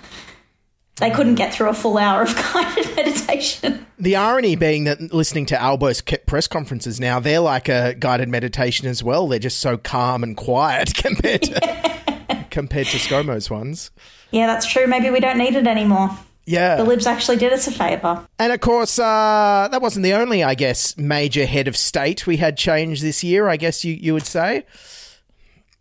they 1.02 1.10
couldn't 1.10 1.34
get 1.34 1.52
through 1.52 1.68
a 1.68 1.74
full 1.74 1.98
hour 1.98 2.22
of 2.22 2.34
guided 2.54 2.94
meditation. 2.94 3.84
The 3.98 4.14
irony 4.14 4.54
being 4.54 4.84
that 4.84 5.12
listening 5.12 5.46
to 5.46 5.60
Albo's 5.60 6.00
press 6.00 6.46
conferences 6.46 7.00
now, 7.00 7.18
they're 7.18 7.40
like 7.40 7.68
a 7.68 7.94
guided 7.98 8.28
meditation 8.28 8.86
as 8.86 9.02
well. 9.02 9.26
They're 9.26 9.40
just 9.40 9.58
so 9.58 9.76
calm 9.76 10.22
and 10.22 10.36
quiet 10.36 10.94
compared 10.94 11.42
to 11.42 12.46
compared 12.50 12.86
to 12.86 12.98
ScoMo's 12.98 13.50
ones. 13.50 13.90
Yeah, 14.30 14.46
that's 14.46 14.64
true. 14.64 14.86
Maybe 14.86 15.10
we 15.10 15.18
don't 15.18 15.38
need 15.38 15.56
it 15.56 15.66
anymore. 15.66 16.16
Yeah. 16.46 16.76
The 16.76 16.84
Libs 16.84 17.06
actually 17.06 17.36
did 17.36 17.52
us 17.52 17.66
a 17.66 17.72
favour. 17.72 18.24
And 18.38 18.52
of 18.52 18.60
course, 18.60 18.98
uh, 18.98 19.68
that 19.70 19.82
wasn't 19.82 20.04
the 20.04 20.14
only, 20.14 20.44
I 20.44 20.54
guess, 20.54 20.96
major 20.96 21.46
head 21.46 21.66
of 21.66 21.76
state 21.76 22.26
we 22.28 22.36
had 22.36 22.56
change 22.56 23.00
this 23.00 23.24
year, 23.24 23.48
I 23.48 23.56
guess 23.56 23.84
you, 23.84 23.94
you 23.94 24.14
would 24.14 24.26
say. 24.26 24.66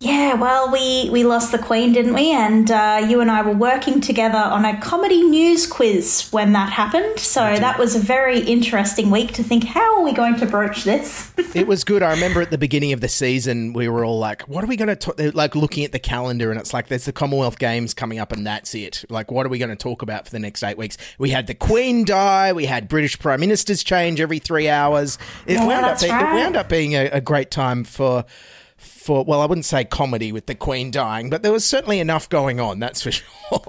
Yeah, 0.01 0.33
well, 0.33 0.71
we, 0.71 1.11
we 1.11 1.23
lost 1.23 1.51
the 1.51 1.59
Queen, 1.59 1.93
didn't 1.93 2.15
we? 2.15 2.31
And 2.31 2.71
uh, 2.71 3.05
you 3.07 3.21
and 3.21 3.29
I 3.29 3.43
were 3.43 3.53
working 3.53 4.01
together 4.01 4.39
on 4.39 4.65
a 4.65 4.75
comedy 4.81 5.21
news 5.21 5.67
quiz 5.67 6.27
when 6.31 6.53
that 6.53 6.71
happened. 6.71 7.19
So 7.19 7.41
that 7.41 7.77
was 7.77 7.95
a 7.95 7.99
very 7.99 8.39
interesting 8.39 9.11
week 9.11 9.33
to 9.33 9.43
think, 9.43 9.63
how 9.63 9.99
are 9.99 10.03
we 10.03 10.11
going 10.11 10.37
to 10.37 10.47
broach 10.47 10.85
this? 10.85 11.31
it 11.53 11.67
was 11.67 11.83
good. 11.83 12.01
I 12.01 12.09
remember 12.09 12.41
at 12.41 12.49
the 12.49 12.57
beginning 12.57 12.93
of 12.93 13.01
the 13.01 13.07
season, 13.07 13.73
we 13.73 13.87
were 13.89 14.03
all 14.03 14.17
like, 14.17 14.41
what 14.47 14.63
are 14.63 14.67
we 14.67 14.75
going 14.75 14.87
to 14.87 14.95
talk? 14.95 15.19
Like 15.35 15.55
looking 15.55 15.85
at 15.85 15.91
the 15.91 15.99
calendar, 15.99 16.49
and 16.49 16.59
it's 16.59 16.73
like, 16.73 16.87
there's 16.87 17.05
the 17.05 17.13
Commonwealth 17.13 17.59
Games 17.59 17.93
coming 17.93 18.17
up, 18.17 18.31
and 18.31 18.43
that's 18.43 18.73
it. 18.73 19.05
Like, 19.07 19.29
what 19.29 19.45
are 19.45 19.49
we 19.49 19.59
going 19.59 19.69
to 19.69 19.75
talk 19.75 20.01
about 20.01 20.25
for 20.25 20.31
the 20.31 20.39
next 20.39 20.63
eight 20.63 20.79
weeks? 20.79 20.97
We 21.19 21.29
had 21.29 21.45
the 21.45 21.53
Queen 21.53 22.05
die, 22.05 22.53
we 22.53 22.65
had 22.65 22.89
British 22.89 23.19
Prime 23.19 23.39
Ministers 23.39 23.83
change 23.83 24.19
every 24.19 24.39
three 24.39 24.67
hours. 24.67 25.19
It, 25.45 25.53
Yeah, 25.53 25.67
wound, 25.67 25.85
up 25.85 25.99
being, 25.99 26.15
it 26.15 26.33
wound 26.33 26.55
up 26.55 26.69
being 26.69 26.95
a, 26.95 27.05
a 27.09 27.21
great 27.21 27.51
time 27.51 27.83
for. 27.83 28.25
For, 29.01 29.23
well, 29.23 29.41
I 29.41 29.45
wouldn't 29.45 29.65
say 29.65 29.83
comedy 29.83 30.31
with 30.31 30.45
the 30.45 30.53
Queen 30.53 30.91
dying, 30.91 31.31
but 31.31 31.41
there 31.41 31.51
was 31.51 31.65
certainly 31.65 31.99
enough 31.99 32.29
going 32.29 32.59
on, 32.59 32.77
that's 32.77 33.01
for 33.01 33.11
sure. 33.11 33.63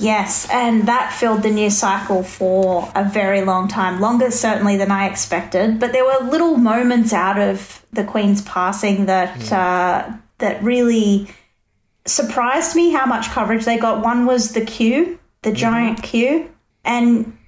yes, 0.00 0.48
and 0.50 0.88
that 0.88 1.12
filled 1.12 1.44
the 1.44 1.50
news 1.50 1.78
cycle 1.78 2.24
for 2.24 2.90
a 2.96 3.04
very 3.04 3.42
long 3.42 3.68
time, 3.68 4.00
longer 4.00 4.32
certainly 4.32 4.76
than 4.76 4.90
I 4.90 5.08
expected. 5.08 5.78
But 5.78 5.92
there 5.92 6.04
were 6.04 6.28
little 6.28 6.56
moments 6.56 7.12
out 7.12 7.38
of 7.38 7.86
the 7.92 8.02
Queen's 8.02 8.42
passing 8.42 9.06
that 9.06 9.52
uh, 9.52 10.10
that 10.38 10.60
really 10.64 11.28
surprised 12.04 12.74
me 12.74 12.90
how 12.90 13.06
much 13.06 13.30
coverage 13.30 13.64
they 13.64 13.78
got. 13.78 14.02
One 14.02 14.26
was 14.26 14.52
the 14.52 14.64
queue, 14.64 15.20
the 15.42 15.52
giant 15.52 16.02
queue, 16.02 16.50
and 16.84 17.38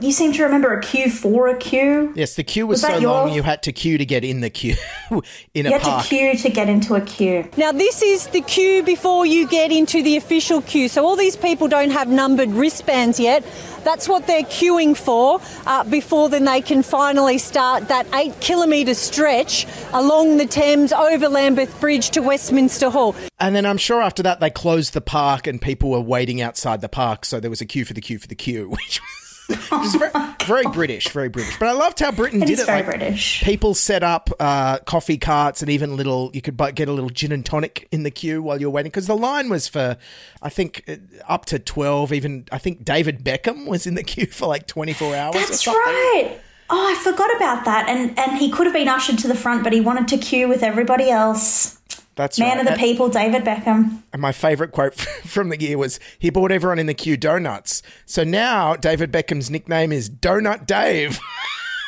you 0.00 0.12
seem 0.12 0.32
to 0.32 0.42
remember 0.42 0.72
a 0.72 0.80
queue 0.80 1.08
for 1.10 1.48
a 1.48 1.56
queue. 1.56 2.12
Yes, 2.16 2.34
the 2.34 2.42
queue 2.42 2.66
was, 2.66 2.82
Was 2.82 2.92
so 2.92 2.98
long 2.98 3.32
you 3.32 3.42
had 3.42 3.62
to 3.62 3.72
queue 3.72 3.96
to 3.96 4.04
get 4.04 4.24
in 4.24 4.40
the 4.40 4.50
queue 4.50 4.76
in 5.54 5.66
You 5.66 5.74
a 5.74 5.78
had 5.78 6.02
to 6.02 6.08
queue 6.08 6.36
to 6.36 6.48
get 6.50 6.68
into 6.68 6.94
a 6.94 7.00
queue. 7.00 7.48
Now, 7.56 7.70
this 7.72 8.02
is 8.02 8.26
the 8.28 8.40
queue 8.40 8.82
before 8.82 9.24
you 9.24 9.46
get 9.48 9.70
into 9.70 10.02
the 10.02 10.16
official 10.16 10.62
queue. 10.62 10.88
So, 10.88 11.06
all 11.06 11.16
these 11.16 11.36
people 11.36 11.68
don't 11.68 11.90
have 11.90 12.08
numbered 12.08 12.50
wristbands 12.50 13.20
yet. 13.20 13.44
That's 13.84 14.08
what 14.08 14.26
they're 14.26 14.42
queuing 14.42 14.96
for 14.96 15.40
uh, 15.66 15.84
before 15.84 16.30
then 16.30 16.44
they 16.44 16.62
can 16.62 16.82
finally 16.82 17.36
start 17.38 17.88
that 17.88 18.06
eight 18.14 18.40
kilometre 18.40 18.94
stretch 18.94 19.66
along 19.92 20.38
the 20.38 20.46
Thames 20.46 20.92
over 20.92 21.28
Lambeth 21.28 21.78
Bridge 21.80 22.10
to 22.10 22.20
Westminster 22.20 22.88
Hall. 22.88 23.14
And 23.38 23.54
then 23.54 23.66
I'm 23.66 23.76
sure 23.76 24.00
after 24.00 24.22
that 24.22 24.40
they 24.40 24.48
closed 24.48 24.94
the 24.94 25.02
park 25.02 25.46
and 25.46 25.60
people 25.60 25.90
were 25.90 26.00
waiting 26.00 26.40
outside 26.40 26.80
the 26.80 26.88
park, 26.88 27.26
so 27.26 27.40
there 27.40 27.50
was 27.50 27.60
a 27.60 27.66
queue 27.66 27.84
for 27.84 27.92
the 27.92 28.00
queue 28.00 28.18
for 28.18 28.26
the 28.26 28.34
queue, 28.34 28.68
which 28.70 29.00
was, 29.00 29.23
very, 29.48 30.10
very 30.46 30.64
British, 30.72 31.08
very 31.08 31.28
British. 31.28 31.58
But 31.58 31.68
I 31.68 31.72
loved 31.72 32.00
how 32.00 32.10
Britain 32.10 32.42
It 32.42 32.46
did 32.46 32.58
it. 32.60 32.66
very 32.66 32.78
like, 32.78 32.86
British. 32.86 33.42
People 33.42 33.74
set 33.74 34.02
up 34.02 34.30
uh, 34.40 34.78
coffee 34.80 35.18
carts 35.18 35.60
and 35.62 35.70
even 35.70 35.96
little. 35.96 36.30
You 36.32 36.40
could 36.42 36.56
get 36.74 36.88
a 36.88 36.92
little 36.92 37.10
gin 37.10 37.32
and 37.32 37.44
tonic 37.44 37.88
in 37.92 38.02
the 38.02 38.10
queue 38.10 38.42
while 38.42 38.60
you're 38.60 38.70
waiting 38.70 38.90
because 38.90 39.06
the 39.06 39.16
line 39.16 39.48
was 39.50 39.68
for, 39.68 39.96
I 40.42 40.48
think, 40.48 40.84
uh, 40.88 40.96
up 41.28 41.44
to 41.46 41.58
twelve. 41.58 42.12
Even 42.12 42.46
I 42.50 42.58
think 42.58 42.84
David 42.84 43.24
Beckham 43.24 43.66
was 43.66 43.86
in 43.86 43.94
the 43.94 44.02
queue 44.04 44.26
for 44.26 44.46
like 44.46 44.66
24 44.66 45.14
hours. 45.14 45.36
or 45.36 45.38
That's 45.40 45.66
right. 45.66 46.38
Oh, 46.70 46.90
I 46.90 46.94
forgot 47.02 47.34
about 47.36 47.66
that. 47.66 47.88
And 47.88 48.18
and 48.18 48.38
he 48.38 48.50
could 48.50 48.66
have 48.66 48.74
been 48.74 48.88
ushered 48.88 49.18
to 49.18 49.28
the 49.28 49.34
front, 49.34 49.62
but 49.64 49.72
he 49.72 49.80
wanted 49.80 50.08
to 50.08 50.16
queue 50.18 50.48
with 50.48 50.62
everybody 50.62 51.10
else. 51.10 51.78
That's 52.16 52.38
Man 52.38 52.50
right. 52.50 52.58
of 52.60 52.64
the 52.66 52.72
And- 52.72 52.80
people, 52.80 53.08
David 53.08 53.44
Beckham. 53.44 54.02
And 54.12 54.22
my 54.22 54.32
favourite 54.32 54.72
quote 54.72 54.94
from 55.24 55.48
the 55.48 55.60
year 55.60 55.76
was 55.78 55.98
he 56.18 56.30
bought 56.30 56.52
everyone 56.52 56.78
in 56.78 56.86
the 56.86 56.94
queue 56.94 57.16
donuts. 57.16 57.82
So 58.06 58.22
now 58.24 58.76
David 58.76 59.10
Beckham's 59.10 59.50
nickname 59.50 59.90
is 59.92 60.08
Donut 60.08 60.66
Dave. 60.66 61.18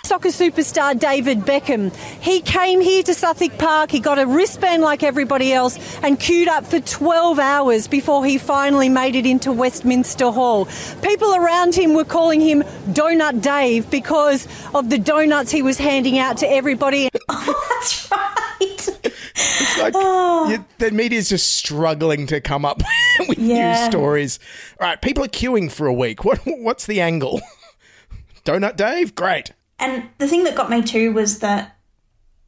Soccer 0.04 0.28
superstar 0.28 0.96
David 0.96 1.40
Beckham. 1.40 1.92
He 2.22 2.40
came 2.40 2.80
here 2.80 3.02
to 3.02 3.12
Southwark 3.12 3.58
Park, 3.58 3.90
he 3.90 3.98
got 3.98 4.20
a 4.20 4.26
wristband 4.26 4.82
like 4.84 5.02
everybody 5.02 5.52
else, 5.52 5.98
and 6.00 6.18
queued 6.20 6.46
up 6.46 6.64
for 6.64 6.78
12 6.78 7.40
hours 7.40 7.88
before 7.88 8.24
he 8.24 8.38
finally 8.38 8.88
made 8.88 9.16
it 9.16 9.26
into 9.26 9.50
Westminster 9.50 10.30
Hall. 10.30 10.68
People 11.02 11.34
around 11.34 11.74
him 11.74 11.92
were 11.92 12.04
calling 12.04 12.40
him 12.40 12.62
Donut 12.92 13.42
Dave 13.42 13.90
because 13.90 14.46
of 14.76 14.90
the 14.90 14.98
donuts 14.98 15.50
he 15.50 15.62
was 15.62 15.76
handing 15.76 16.18
out 16.20 16.36
to 16.36 16.48
everybody. 16.48 17.08
That's 17.28 18.08
right. 18.08 18.45
It's 19.38 19.78
like 19.78 19.92
Oh. 19.96 20.48
you, 20.50 20.64
the 20.78 20.90
media's 20.90 21.28
just 21.28 21.56
struggling 21.56 22.26
to 22.28 22.40
come 22.40 22.64
up 22.64 22.82
with 23.28 23.38
Yeah. 23.38 23.72
news 23.80 23.90
stories. 23.90 24.38
All 24.80 24.86
right, 24.88 25.00
people 25.00 25.24
are 25.24 25.28
queuing 25.28 25.70
for 25.70 25.86
a 25.86 25.92
week. 25.92 26.24
What 26.24 26.40
what's 26.46 26.86
the 26.86 27.00
angle? 27.00 27.40
Donut 28.44 28.76
Dave, 28.76 29.14
great. 29.14 29.52
And 29.78 30.04
the 30.18 30.26
thing 30.28 30.44
that 30.44 30.54
got 30.54 30.70
me 30.70 30.82
too 30.82 31.12
was 31.12 31.40
that 31.40 31.76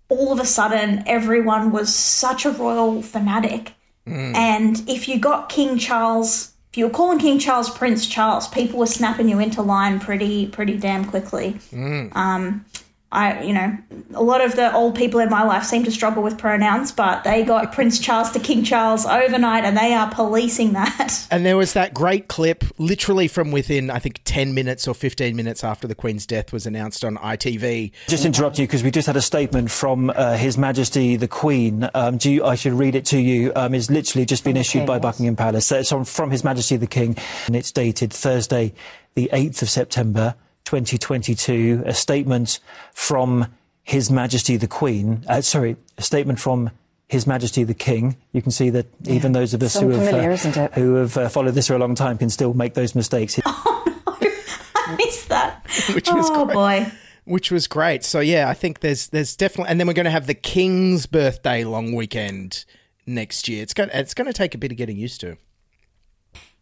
all 0.08 0.32
of 0.32 0.40
a 0.40 0.44
sudden 0.46 1.02
everyone 1.06 1.72
was 1.72 1.94
such 1.94 2.46
a 2.46 2.50
royal 2.52 3.02
fanatic. 3.02 3.72
Mm. 4.06 4.34
And 4.34 4.88
if 4.88 5.08
you 5.08 5.18
got 5.18 5.50
King 5.50 5.76
Charles, 5.76 6.52
if 6.72 6.78
you 6.78 6.86
were 6.86 6.92
calling 6.92 7.18
King 7.18 7.38
Charles 7.38 7.68
Prince 7.68 8.06
Charles, 8.06 8.48
people 8.48 8.78
were 8.78 8.86
snapping 8.86 9.28
you 9.28 9.38
into 9.38 9.60
line 9.60 10.00
pretty 10.00 10.46
pretty 10.46 10.78
damn 10.78 11.04
quickly. 11.04 11.54
Mm. 11.72 12.14
Um, 12.16 12.64
I, 13.10 13.42
you 13.42 13.54
know, 13.54 13.78
a 14.12 14.22
lot 14.22 14.42
of 14.42 14.54
the 14.54 14.74
old 14.74 14.94
people 14.94 15.18
in 15.20 15.30
my 15.30 15.42
life 15.42 15.64
seem 15.64 15.82
to 15.84 15.90
struggle 15.90 16.22
with 16.22 16.36
pronouns, 16.36 16.92
but 16.92 17.24
they 17.24 17.42
got 17.42 17.72
Prince 17.72 17.98
Charles 17.98 18.30
to 18.32 18.38
King 18.38 18.64
Charles 18.64 19.06
overnight, 19.06 19.64
and 19.64 19.76
they 19.76 19.94
are 19.94 20.10
policing 20.10 20.74
that. 20.74 21.26
And 21.30 21.44
there 21.44 21.56
was 21.56 21.74
that 21.74 21.94
great 21.94 22.28
clip, 22.28 22.64
literally 22.78 23.28
from 23.28 23.50
within, 23.50 23.90
I 23.90 23.98
think, 23.98 24.20
10 24.24 24.54
minutes 24.54 24.88
or 24.88 24.94
15 24.94 25.36
minutes 25.36 25.62
after 25.62 25.86
the 25.86 25.94
Queen's 25.94 26.26
death 26.26 26.52
was 26.52 26.66
announced 26.66 27.04
on 27.04 27.16
ITV. 27.16 27.92
Just 28.08 28.24
interrupt 28.24 28.58
you 28.58 28.66
because 28.66 28.82
we 28.82 28.90
just 28.90 29.06
had 29.06 29.16
a 29.16 29.22
statement 29.22 29.70
from 29.70 30.10
uh, 30.10 30.36
His 30.36 30.56
Majesty 30.56 31.16
the 31.16 31.28
Queen. 31.28 31.88
Um, 31.94 32.16
do 32.16 32.30
you, 32.30 32.44
I 32.44 32.54
should 32.54 32.72
read 32.72 32.94
it 32.94 33.04
to 33.06 33.18
you. 33.18 33.52
Um, 33.54 33.74
it's 33.74 33.90
literally 33.90 34.26
just 34.26 34.42
been 34.42 34.56
issued 34.56 34.86
by 34.86 34.98
Buckingham 34.98 35.36
Palace. 35.36 35.66
So 35.66 35.78
it's 35.78 35.92
on, 35.92 36.04
from 36.04 36.30
His 36.30 36.44
Majesty 36.44 36.76
the 36.76 36.86
King, 36.86 37.16
and 37.46 37.54
it's 37.54 37.72
dated 37.72 38.12
Thursday, 38.12 38.72
the 39.14 39.28
8th 39.32 39.62
of 39.62 39.70
September, 39.70 40.34
2022. 40.68 41.84
A 41.86 41.94
statement 41.94 42.60
from 42.92 43.46
His 43.84 44.10
Majesty 44.10 44.58
the 44.58 44.68
Queen. 44.68 45.24
Uh, 45.26 45.40
sorry, 45.40 45.76
a 45.96 46.02
statement 46.02 46.38
from. 46.38 46.70
His 47.10 47.26
Majesty 47.26 47.64
the 47.64 47.72
King. 47.72 48.18
You 48.32 48.42
can 48.42 48.50
see 48.50 48.68
that 48.68 48.84
even 49.06 49.32
those 49.32 49.54
of 49.54 49.62
us 49.62 49.72
So 49.72 49.80
who 49.80 49.92
have, 49.92 50.56
uh, 50.58 50.68
who 50.74 50.96
have 50.96 51.16
uh, 51.16 51.30
followed 51.30 51.54
this 51.54 51.68
for 51.68 51.74
a 51.74 51.78
long 51.78 51.94
time 51.94 52.18
can 52.18 52.28
still 52.28 52.52
make 52.52 52.74
those 52.74 52.94
mistakes. 52.94 53.40
Oh, 53.46 53.82
no. 54.20 54.28
I 54.74 54.94
missed 54.96 55.30
that. 55.30 55.64
Which 55.94 56.10
was 56.12 56.28
oh 56.28 56.44
great. 56.44 56.54
boy. 56.54 56.92
Which 57.24 57.50
was 57.50 57.66
great. 57.66 58.04
So 58.04 58.20
yeah, 58.20 58.50
I 58.50 58.52
think 58.52 58.80
there's 58.80 59.08
there's 59.08 59.36
definitely, 59.36 59.70
and 59.70 59.80
then 59.80 59.86
we're 59.86 59.94
going 59.94 60.04
to 60.04 60.10
have 60.10 60.26
the 60.26 60.34
King's 60.34 61.06
birthday 61.06 61.64
long 61.64 61.94
weekend 61.94 62.66
next 63.06 63.48
year. 63.48 63.62
It's 63.62 63.72
going 63.72 63.88
it's 63.94 64.12
going 64.12 64.26
to 64.26 64.34
take 64.34 64.54
a 64.54 64.58
bit 64.58 64.70
of 64.70 64.76
getting 64.76 64.98
used 64.98 65.22
to. 65.22 65.38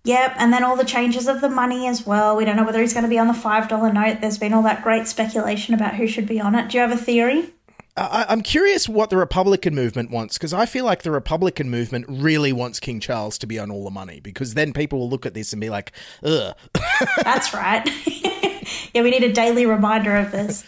Yep, 0.06 0.34
and 0.38 0.52
then 0.52 0.62
all 0.62 0.76
the 0.76 0.84
changes 0.84 1.26
of 1.26 1.40
the 1.40 1.48
money 1.48 1.88
as 1.88 2.06
well. 2.06 2.36
We 2.36 2.44
don't 2.44 2.54
know 2.54 2.62
whether 2.64 2.80
he's 2.80 2.92
going 2.92 3.02
to 3.02 3.08
be 3.10 3.18
on 3.18 3.26
the 3.26 3.34
five 3.34 3.68
dollar 3.68 3.92
note. 3.92 4.20
There's 4.20 4.38
been 4.38 4.52
all 4.52 4.62
that 4.62 4.84
great 4.84 5.08
speculation 5.08 5.74
about 5.74 5.94
who 5.96 6.06
should 6.06 6.28
be 6.28 6.40
on 6.40 6.54
it. 6.54 6.68
Do 6.70 6.76
you 6.78 6.82
have 6.82 6.92
a 6.92 6.96
theory? 6.96 7.52
I, 7.96 8.24
I'm 8.28 8.42
curious 8.42 8.88
what 8.88 9.10
the 9.10 9.16
Republican 9.16 9.74
movement 9.74 10.12
wants 10.12 10.38
because 10.38 10.52
I 10.52 10.64
feel 10.66 10.84
like 10.84 11.02
the 11.02 11.10
Republican 11.10 11.70
movement 11.70 12.04
really 12.08 12.52
wants 12.52 12.78
King 12.78 13.00
Charles 13.00 13.36
to 13.38 13.46
be 13.48 13.58
on 13.58 13.68
all 13.70 13.82
the 13.84 13.90
money 13.90 14.20
because 14.20 14.54
then 14.54 14.72
people 14.72 15.00
will 15.00 15.08
look 15.10 15.26
at 15.26 15.34
this 15.34 15.52
and 15.52 15.60
be 15.60 15.70
like, 15.70 15.90
ugh. 16.22 16.54
That's 17.24 17.52
right. 17.52 17.84
yeah, 18.94 19.02
we 19.02 19.10
need 19.10 19.24
a 19.24 19.32
daily 19.32 19.66
reminder 19.66 20.14
of 20.14 20.30
this. 20.30 20.64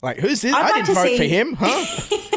Like, 0.00 0.18
who's 0.18 0.42
this? 0.42 0.54
I'd 0.54 0.64
I 0.64 0.68
like 0.70 0.84
didn't 0.84 0.94
vote 0.94 1.06
see- 1.06 1.16
for 1.16 1.24
him, 1.24 1.56
huh? 1.58 2.18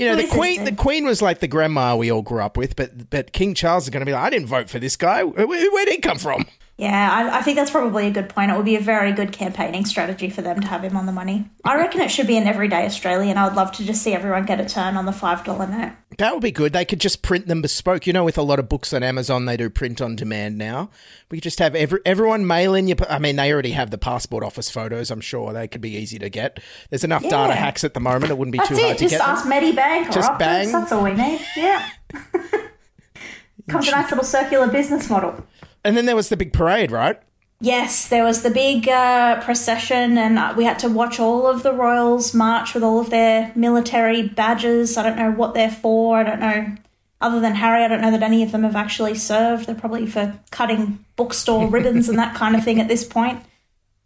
you 0.00 0.06
know, 0.06 0.16
the 0.16 0.26
Queen. 0.26 0.64
The? 0.64 0.72
Queen 0.72 1.04
was 1.04 1.20
like 1.20 1.40
the 1.40 1.46
grandma 1.46 1.94
we 1.94 2.10
all 2.10 2.22
grew 2.22 2.40
up 2.40 2.56
with, 2.56 2.74
but 2.74 3.10
but 3.10 3.32
King 3.32 3.52
Charles 3.52 3.84
is 3.84 3.90
going 3.90 4.00
to 4.00 4.06
be 4.06 4.12
like, 4.12 4.22
I 4.22 4.30
didn't 4.30 4.48
vote 4.48 4.70
for 4.70 4.78
this 4.78 4.96
guy. 4.96 5.22
Where, 5.22 5.46
where'd 5.46 5.88
he 5.88 5.98
come 5.98 6.16
from? 6.16 6.46
Yeah, 6.80 7.10
I, 7.12 7.38
I 7.40 7.42
think 7.42 7.56
that's 7.58 7.70
probably 7.70 8.06
a 8.06 8.10
good 8.10 8.30
point. 8.30 8.50
It 8.50 8.56
would 8.56 8.64
be 8.64 8.76
a 8.76 8.80
very 8.80 9.12
good 9.12 9.32
campaigning 9.32 9.84
strategy 9.84 10.30
for 10.30 10.40
them 10.40 10.60
to 10.62 10.66
have 10.66 10.82
him 10.82 10.96
on 10.96 11.04
the 11.04 11.12
money. 11.12 11.44
I 11.62 11.76
reckon 11.76 12.00
it 12.00 12.10
should 12.10 12.26
be 12.26 12.38
an 12.38 12.46
everyday 12.46 12.86
Australian. 12.86 13.36
I 13.36 13.44
would 13.46 13.54
love 13.54 13.70
to 13.72 13.84
just 13.84 14.00
see 14.02 14.14
everyone 14.14 14.46
get 14.46 14.60
a 14.60 14.64
turn 14.66 14.96
on 14.96 15.04
the 15.04 15.12
$5 15.12 15.46
note. 15.70 15.92
That 16.16 16.32
would 16.32 16.42
be 16.42 16.50
good. 16.52 16.72
They 16.72 16.86
could 16.86 16.98
just 16.98 17.20
print 17.20 17.48
them 17.48 17.60
bespoke. 17.60 18.06
You 18.06 18.14
know, 18.14 18.24
with 18.24 18.38
a 18.38 18.42
lot 18.42 18.58
of 18.58 18.70
books 18.70 18.94
on 18.94 19.02
Amazon, 19.02 19.44
they 19.44 19.58
do 19.58 19.68
print 19.68 20.00
on 20.00 20.16
demand 20.16 20.56
now. 20.56 20.88
We 21.30 21.36
could 21.36 21.42
just 21.42 21.58
have 21.58 21.74
every, 21.74 22.00
everyone 22.06 22.46
mail 22.46 22.74
in 22.74 22.88
your. 22.88 22.96
I 23.10 23.18
mean, 23.18 23.36
they 23.36 23.52
already 23.52 23.72
have 23.72 23.90
the 23.90 23.98
passport 23.98 24.42
office 24.42 24.70
photos. 24.70 25.10
I'm 25.10 25.20
sure 25.20 25.52
they 25.52 25.68
could 25.68 25.82
be 25.82 25.94
easy 25.96 26.18
to 26.18 26.30
get. 26.30 26.60
There's 26.88 27.04
enough 27.04 27.24
Yeah. 27.24 27.28
data 27.28 27.54
hacks 27.56 27.84
at 27.84 27.92
the 27.92 28.00
moment. 28.00 28.30
It 28.30 28.38
wouldn't 28.38 28.52
be 28.52 28.58
That's 28.58 28.70
too 28.70 28.76
it. 28.76 28.84
hard 28.84 28.98
to 28.98 29.08
get. 29.08 29.18
them. 29.18 29.28
ask 29.28 29.44
Medibank 29.46 30.08
or 30.08 30.12
Just 30.12 30.38
bang. 30.38 30.72
That's 30.72 30.92
all 30.92 31.04
we 31.04 31.12
need. 31.12 31.40
Yeah. 31.56 31.86
Comes 33.68 33.86
a 33.88 33.90
nice 33.90 34.10
little 34.10 34.24
circular 34.24 34.66
business 34.68 35.08
model. 35.10 35.46
And 35.84 35.96
then 35.96 36.06
there 36.06 36.16
was 36.16 36.28
the 36.28 36.36
big 36.36 36.52
parade, 36.52 36.90
right? 36.90 37.20
Yes, 37.62 38.08
there 38.08 38.24
was 38.24 38.42
the 38.42 38.50
big 38.50 38.88
uh, 38.88 39.40
procession, 39.42 40.16
and 40.16 40.38
uh, 40.38 40.54
we 40.56 40.64
had 40.64 40.78
to 40.78 40.88
watch 40.88 41.20
all 41.20 41.46
of 41.46 41.62
the 41.62 41.74
royals 41.74 42.32
march 42.32 42.72
with 42.72 42.82
all 42.82 43.00
of 43.00 43.10
their 43.10 43.52
military 43.54 44.26
badges. 44.28 44.96
I 44.96 45.02
don't 45.02 45.16
know 45.16 45.30
what 45.30 45.52
they're 45.52 45.70
for. 45.70 46.16
I 46.16 46.22
don't 46.22 46.40
know. 46.40 46.74
Other 47.20 47.38
than 47.38 47.54
Harry, 47.54 47.84
I 47.84 47.88
don't 47.88 48.00
know 48.00 48.12
that 48.12 48.22
any 48.22 48.42
of 48.42 48.50
them 48.50 48.62
have 48.62 48.76
actually 48.76 49.14
served. 49.14 49.66
They're 49.66 49.74
probably 49.74 50.06
for 50.06 50.38
cutting 50.50 51.04
bookstore 51.16 51.68
ribbons 51.68 52.08
and 52.08 52.18
that 52.18 52.34
kind 52.34 52.56
of 52.56 52.64
thing 52.64 52.80
at 52.80 52.88
this 52.88 53.04
point. 53.04 53.44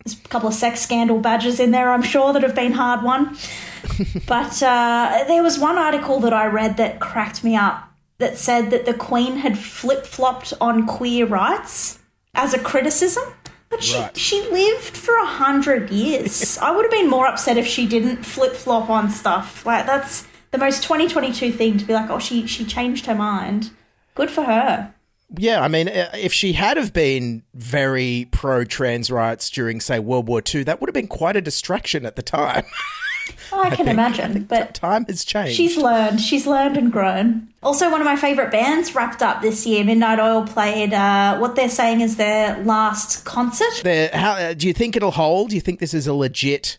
There's 0.05 0.19
a 0.19 0.29
couple 0.29 0.49
of 0.49 0.55
sex 0.55 0.81
scandal 0.81 1.21
badges 1.21 1.61
in 1.61 1.71
there, 1.71 1.93
I'm 1.93 2.03
sure, 2.03 2.33
that 2.33 2.43
have 2.43 2.57
been 2.57 2.73
hard 2.73 3.05
won. 3.05 3.37
but 4.27 4.61
uh, 4.65 5.25
there 5.29 5.45
was 5.45 5.61
one 5.61 5.79
article 5.79 6.19
that 6.21 6.33
I 6.33 6.47
read 6.47 6.77
that 6.79 6.99
cracked 6.99 7.45
me 7.45 7.55
up 7.55 7.89
that 8.19 8.39
said 8.39 8.71
that 8.71 8.87
the 8.87 8.95
Queen 8.95 9.37
had 9.39 9.59
flip 9.59 10.07
flopped 10.07 10.53
on 10.61 10.87
queer 10.87 11.27
rights 11.27 11.99
as 12.35 12.55
a 12.55 12.59
criticism. 12.59 13.25
But 13.71 13.83
she, 13.83 13.99
Right. 13.99 14.17
she 14.17 14.41
lived 14.51 14.97
for 14.97 15.17
a 15.17 15.27
hundred 15.27 15.91
years. 15.91 16.59
I 16.63 16.71
would 16.71 16.85
have 16.85 16.93
been 16.93 17.11
more 17.11 17.27
upset 17.27 17.57
if 17.57 17.67
she 17.67 17.87
didn't 17.87 18.25
flip 18.25 18.55
flop 18.55 18.89
on 18.89 19.11
stuff. 19.11 19.67
Like 19.67 19.87
that's 19.87 20.27
the 20.53 20.59
most 20.59 20.83
2022 20.85 21.51
thing 21.53 21.79
to 21.79 21.85
be 21.85 21.93
like, 21.93 22.11
oh, 22.11 22.19
she 22.21 22.47
she 22.47 22.65
changed 22.65 23.07
her 23.07 23.15
mind. 23.15 23.71
Good 24.15 24.31
for 24.31 24.45
her. 24.45 24.95
Yeah, 25.37 25.61
I 25.63 25.67
mean, 25.69 25.89
uh, 25.89 26.11
if 26.17 26.33
she 26.33 26.53
had 26.53 26.77
have 26.77 26.93
been 26.93 27.43
very 27.55 28.29
pro 28.31 28.63
trans 28.65 29.11
rights 29.11 29.51
during, 29.51 29.81
say, 29.81 29.99
World 29.99 30.29
War 30.29 30.41
II, 30.55 30.63
that 30.65 30.81
would 30.81 30.89
have 30.89 30.95
been 30.95 31.09
quite 31.09 31.35
a 31.35 31.41
distraction 31.41 32.07
at 32.07 32.15
the 32.15 32.23
time. 32.23 32.65
Oh, 33.53 33.61
I, 33.61 33.69
can 33.69 33.87
think- 33.87 33.91
imagine, 33.91 34.45
but 34.45 34.75
time 34.75 35.05
has 35.07 35.25
changed. 35.25 35.57
She's 35.57 35.77
learned. 35.77 36.21
She's 36.21 36.47
learned 36.47 36.77
and 36.77 36.91
grown. 36.93 37.49
Also, 37.63 37.91
one 37.91 38.01
of 38.01 38.05
my 38.05 38.17
favourite 38.17 38.51
bands 38.51 38.95
wrapped 38.95 39.23
up 39.23 39.41
this 39.41 39.67
year. 39.67 39.85
Midnight 39.85 40.19
Oil 40.19 40.47
played 40.47 40.93
uh, 40.93 41.39
what 41.39 41.57
they're 41.57 41.69
saying 41.69 42.01
is 42.01 42.17
their 42.17 42.59
last 42.65 43.25
concert. 43.25 43.83
How 44.13 44.33
uh, 44.33 44.55
do 44.55 44.67
you 44.67 44.75
think 44.75 44.97
it'll 44.97 45.13
hold? 45.13 45.51
Do 45.51 45.55
you 45.55 45.61
think 45.63 45.81
this 45.81 45.95
is 45.95 46.07
a 46.07 46.15
legit 46.15 46.79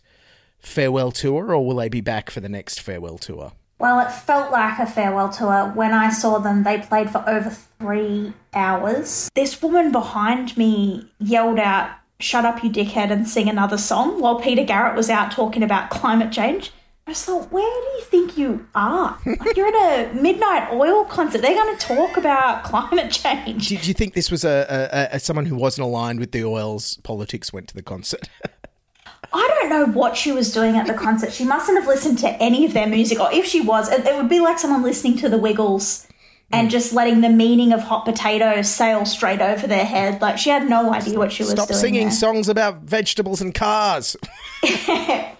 farewell 0.58 1.10
tour, 1.12 1.52
or 1.54 1.66
will 1.66 1.76
they 1.76 1.88
be 1.88 2.00
back 2.00 2.30
for 2.30 2.40
the 2.40 2.48
next 2.48 2.80
farewell 2.80 3.18
tour? 3.18 3.52
Well, 3.78 4.00
it 4.00 4.10
felt 4.10 4.52
like 4.52 4.78
a 4.78 4.86
farewell 4.86 5.28
tour. 5.28 5.70
When 5.74 5.92
I 5.92 6.10
saw 6.10 6.38
them, 6.38 6.62
they 6.62 6.78
played 6.78 7.10
for 7.10 7.22
over 7.28 7.50
three 7.50 8.32
hours. 8.54 9.28
This 9.34 9.60
woman 9.60 9.92
behind 9.92 10.56
me 10.56 11.10
yelled 11.18 11.58
out, 11.58 11.90
Shut 12.18 12.44
up, 12.44 12.64
you 12.64 12.70
dickhead, 12.70 13.10
and 13.10 13.28
sing 13.28 13.48
another 13.48 13.76
song 13.76 14.20
while 14.20 14.40
Peter 14.40 14.64
Garrett 14.64 14.96
was 14.96 15.10
out 15.10 15.30
talking 15.30 15.62
about 15.62 15.90
climate 15.90 16.32
change. 16.32 16.72
I 17.06 17.12
just 17.12 17.24
thought, 17.24 17.52
where 17.52 17.62
do 17.62 17.98
you 17.98 18.02
think 18.02 18.36
you 18.36 18.66
are? 18.74 19.16
Like, 19.24 19.56
you're 19.56 19.68
at 19.68 20.10
a 20.10 20.14
Midnight 20.14 20.72
Oil 20.72 21.04
concert. 21.04 21.40
They're 21.40 21.54
going 21.54 21.76
to 21.76 21.86
talk 21.86 22.16
about 22.16 22.64
climate 22.64 23.12
change. 23.12 23.68
Do, 23.68 23.78
do 23.78 23.86
you 23.86 23.94
think 23.94 24.14
this 24.14 24.30
was 24.30 24.44
a, 24.44 24.66
a, 25.12 25.16
a 25.16 25.20
someone 25.20 25.46
who 25.46 25.54
wasn't 25.54 25.84
aligned 25.84 26.18
with 26.18 26.32
the 26.32 26.42
oil's 26.42 26.96
politics 27.04 27.52
went 27.52 27.68
to 27.68 27.74
the 27.74 27.82
concert? 27.82 28.28
I 29.32 29.48
don't 29.60 29.68
know 29.68 29.86
what 29.86 30.16
she 30.16 30.32
was 30.32 30.52
doing 30.52 30.76
at 30.76 30.86
the 30.86 30.94
concert. 30.94 31.32
She 31.32 31.44
mustn't 31.44 31.78
have 31.78 31.86
listened 31.86 32.18
to 32.20 32.30
any 32.42 32.64
of 32.64 32.72
their 32.72 32.86
music, 32.86 33.20
or 33.20 33.30
if 33.32 33.44
she 33.44 33.60
was, 33.60 33.88
it, 33.88 34.04
it 34.04 34.16
would 34.16 34.28
be 34.28 34.40
like 34.40 34.58
someone 34.58 34.82
listening 34.82 35.16
to 35.18 35.28
the 35.28 35.38
Wiggles 35.38 36.08
and 36.52 36.70
just 36.70 36.92
letting 36.92 37.20
the 37.20 37.28
meaning 37.28 37.72
of 37.72 37.80
hot 37.80 38.04
potatoes 38.04 38.68
sail 38.68 39.04
straight 39.04 39.40
over 39.40 39.66
their 39.66 39.84
head. 39.84 40.20
Like 40.22 40.38
she 40.38 40.50
had 40.50 40.68
no 40.68 40.92
idea 40.92 41.18
what 41.18 41.32
she 41.32 41.42
was 41.42 41.50
Stop 41.52 41.68
doing. 41.68 41.80
singing 41.80 42.08
there. 42.08 42.16
songs 42.16 42.48
about 42.48 42.82
vegetables 42.82 43.40
and 43.40 43.54
cars. 43.54 44.16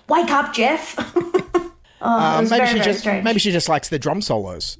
Wake 0.08 0.30
up, 0.30 0.52
Jeff. 0.52 0.94
oh, 1.56 1.72
Um, 2.00 2.44
maybe 2.44 2.56
very, 2.56 2.66
she 2.68 2.72
very 2.74 2.84
just 2.84 3.00
strange. 3.00 3.24
maybe 3.24 3.38
she 3.38 3.52
just 3.52 3.68
likes 3.68 3.88
the 3.88 3.98
drum 3.98 4.20
solos. 4.22 4.78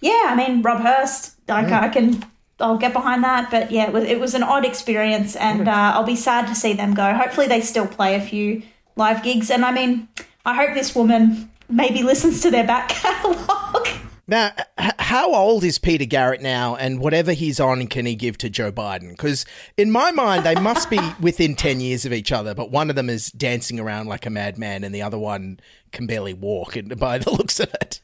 Yeah, 0.00 0.22
I 0.28 0.34
mean 0.36 0.62
Rob 0.62 0.80
Hirst. 0.82 1.36
Like 1.48 1.66
Mm. 1.66 1.82
I 1.82 1.88
can, 1.88 2.24
I'll 2.60 2.78
get 2.78 2.92
behind 2.92 3.24
that. 3.24 3.50
But 3.50 3.70
yeah, 3.70 3.86
it 3.88 3.92
was, 3.92 4.04
it 4.04 4.18
was 4.20 4.34
an 4.34 4.42
odd 4.42 4.64
experience, 4.64 5.36
and 5.36 5.68
uh, 5.68 5.92
I'll 5.94 6.04
be 6.04 6.16
sad 6.16 6.46
to 6.48 6.54
see 6.54 6.72
them 6.74 6.94
go. 6.94 7.12
Hopefully, 7.12 7.46
they 7.48 7.60
still 7.60 7.86
play 7.86 8.14
a 8.14 8.20
few 8.20 8.62
live 8.96 9.22
gigs. 9.22 9.50
And 9.50 9.64
I 9.64 9.72
mean, 9.72 10.08
I 10.46 10.54
hope 10.54 10.74
this 10.74 10.94
woman 10.94 11.50
maybe 11.68 12.02
listens 12.02 12.40
to 12.42 12.50
their 12.50 12.66
back 12.66 12.88
catalogue. 12.88 13.88
Now, 14.30 14.52
h- 14.78 14.92
how 15.00 15.34
old 15.34 15.64
is 15.64 15.80
Peter 15.80 16.04
Garrett 16.04 16.40
now, 16.40 16.76
and 16.76 17.00
whatever 17.00 17.32
he's 17.32 17.58
on, 17.58 17.88
can 17.88 18.06
he 18.06 18.14
give 18.14 18.38
to 18.38 18.48
Joe 18.48 18.70
Biden? 18.70 19.10
Because 19.10 19.44
in 19.76 19.90
my 19.90 20.12
mind, 20.12 20.46
they 20.46 20.54
must 20.54 20.88
be 20.88 21.00
within 21.20 21.56
10 21.56 21.80
years 21.80 22.06
of 22.06 22.12
each 22.12 22.30
other, 22.30 22.54
but 22.54 22.70
one 22.70 22.90
of 22.90 22.96
them 22.96 23.10
is 23.10 23.32
dancing 23.32 23.80
around 23.80 24.06
like 24.06 24.26
a 24.26 24.30
madman, 24.30 24.84
and 24.84 24.94
the 24.94 25.02
other 25.02 25.18
one 25.18 25.58
can 25.90 26.06
barely 26.06 26.32
walk, 26.32 26.76
and 26.76 26.96
by 26.96 27.18
the 27.18 27.30
looks 27.32 27.58
of 27.58 27.74
it. 27.74 28.00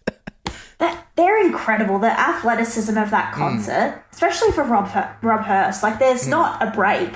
They're 1.14 1.46
incredible. 1.46 2.00
The 2.00 2.10
athleticism 2.10 2.98
of 2.98 3.10
that 3.10 3.32
hmm. 3.32 3.40
concert, 3.40 4.04
especially 4.12 4.50
for 4.50 4.64
Rob 4.64 4.90
Rob 5.22 5.42
Hirst, 5.42 5.84
like 5.84 6.00
there's 6.00 6.24
hmm. 6.24 6.30
not 6.30 6.60
a 6.60 6.72
break. 6.72 7.12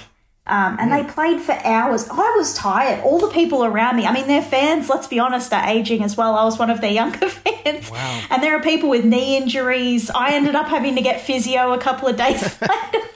Um, 0.50 0.76
and 0.80 0.90
they 0.92 1.04
played 1.04 1.40
for 1.40 1.52
hours. 1.52 2.08
I 2.10 2.34
was 2.36 2.54
tired. 2.54 3.04
All 3.04 3.18
the 3.20 3.28
people 3.28 3.64
around 3.64 3.96
me, 3.96 4.04
I 4.06 4.12
mean, 4.12 4.26
their 4.26 4.42
fans, 4.42 4.88
let's 4.88 5.06
be 5.06 5.20
honest, 5.20 5.52
are 5.52 5.64
aging 5.68 6.02
as 6.02 6.16
well. 6.16 6.34
I 6.34 6.44
was 6.44 6.58
one 6.58 6.70
of 6.70 6.80
their 6.80 6.90
younger 7.00 7.28
fans. 7.28 7.88
Wow. 7.90 8.22
And 8.30 8.42
there 8.42 8.56
are 8.56 8.62
people 8.62 8.88
with 8.88 9.04
knee 9.04 9.36
injuries. 9.36 10.10
I 10.10 10.32
ended 10.34 10.56
up 10.56 10.66
having 10.66 10.96
to 10.96 11.02
get 11.02 11.20
physio 11.20 11.72
a 11.72 11.78
couple 11.78 12.08
of 12.08 12.16
days 12.16 12.42
later. 12.60 13.06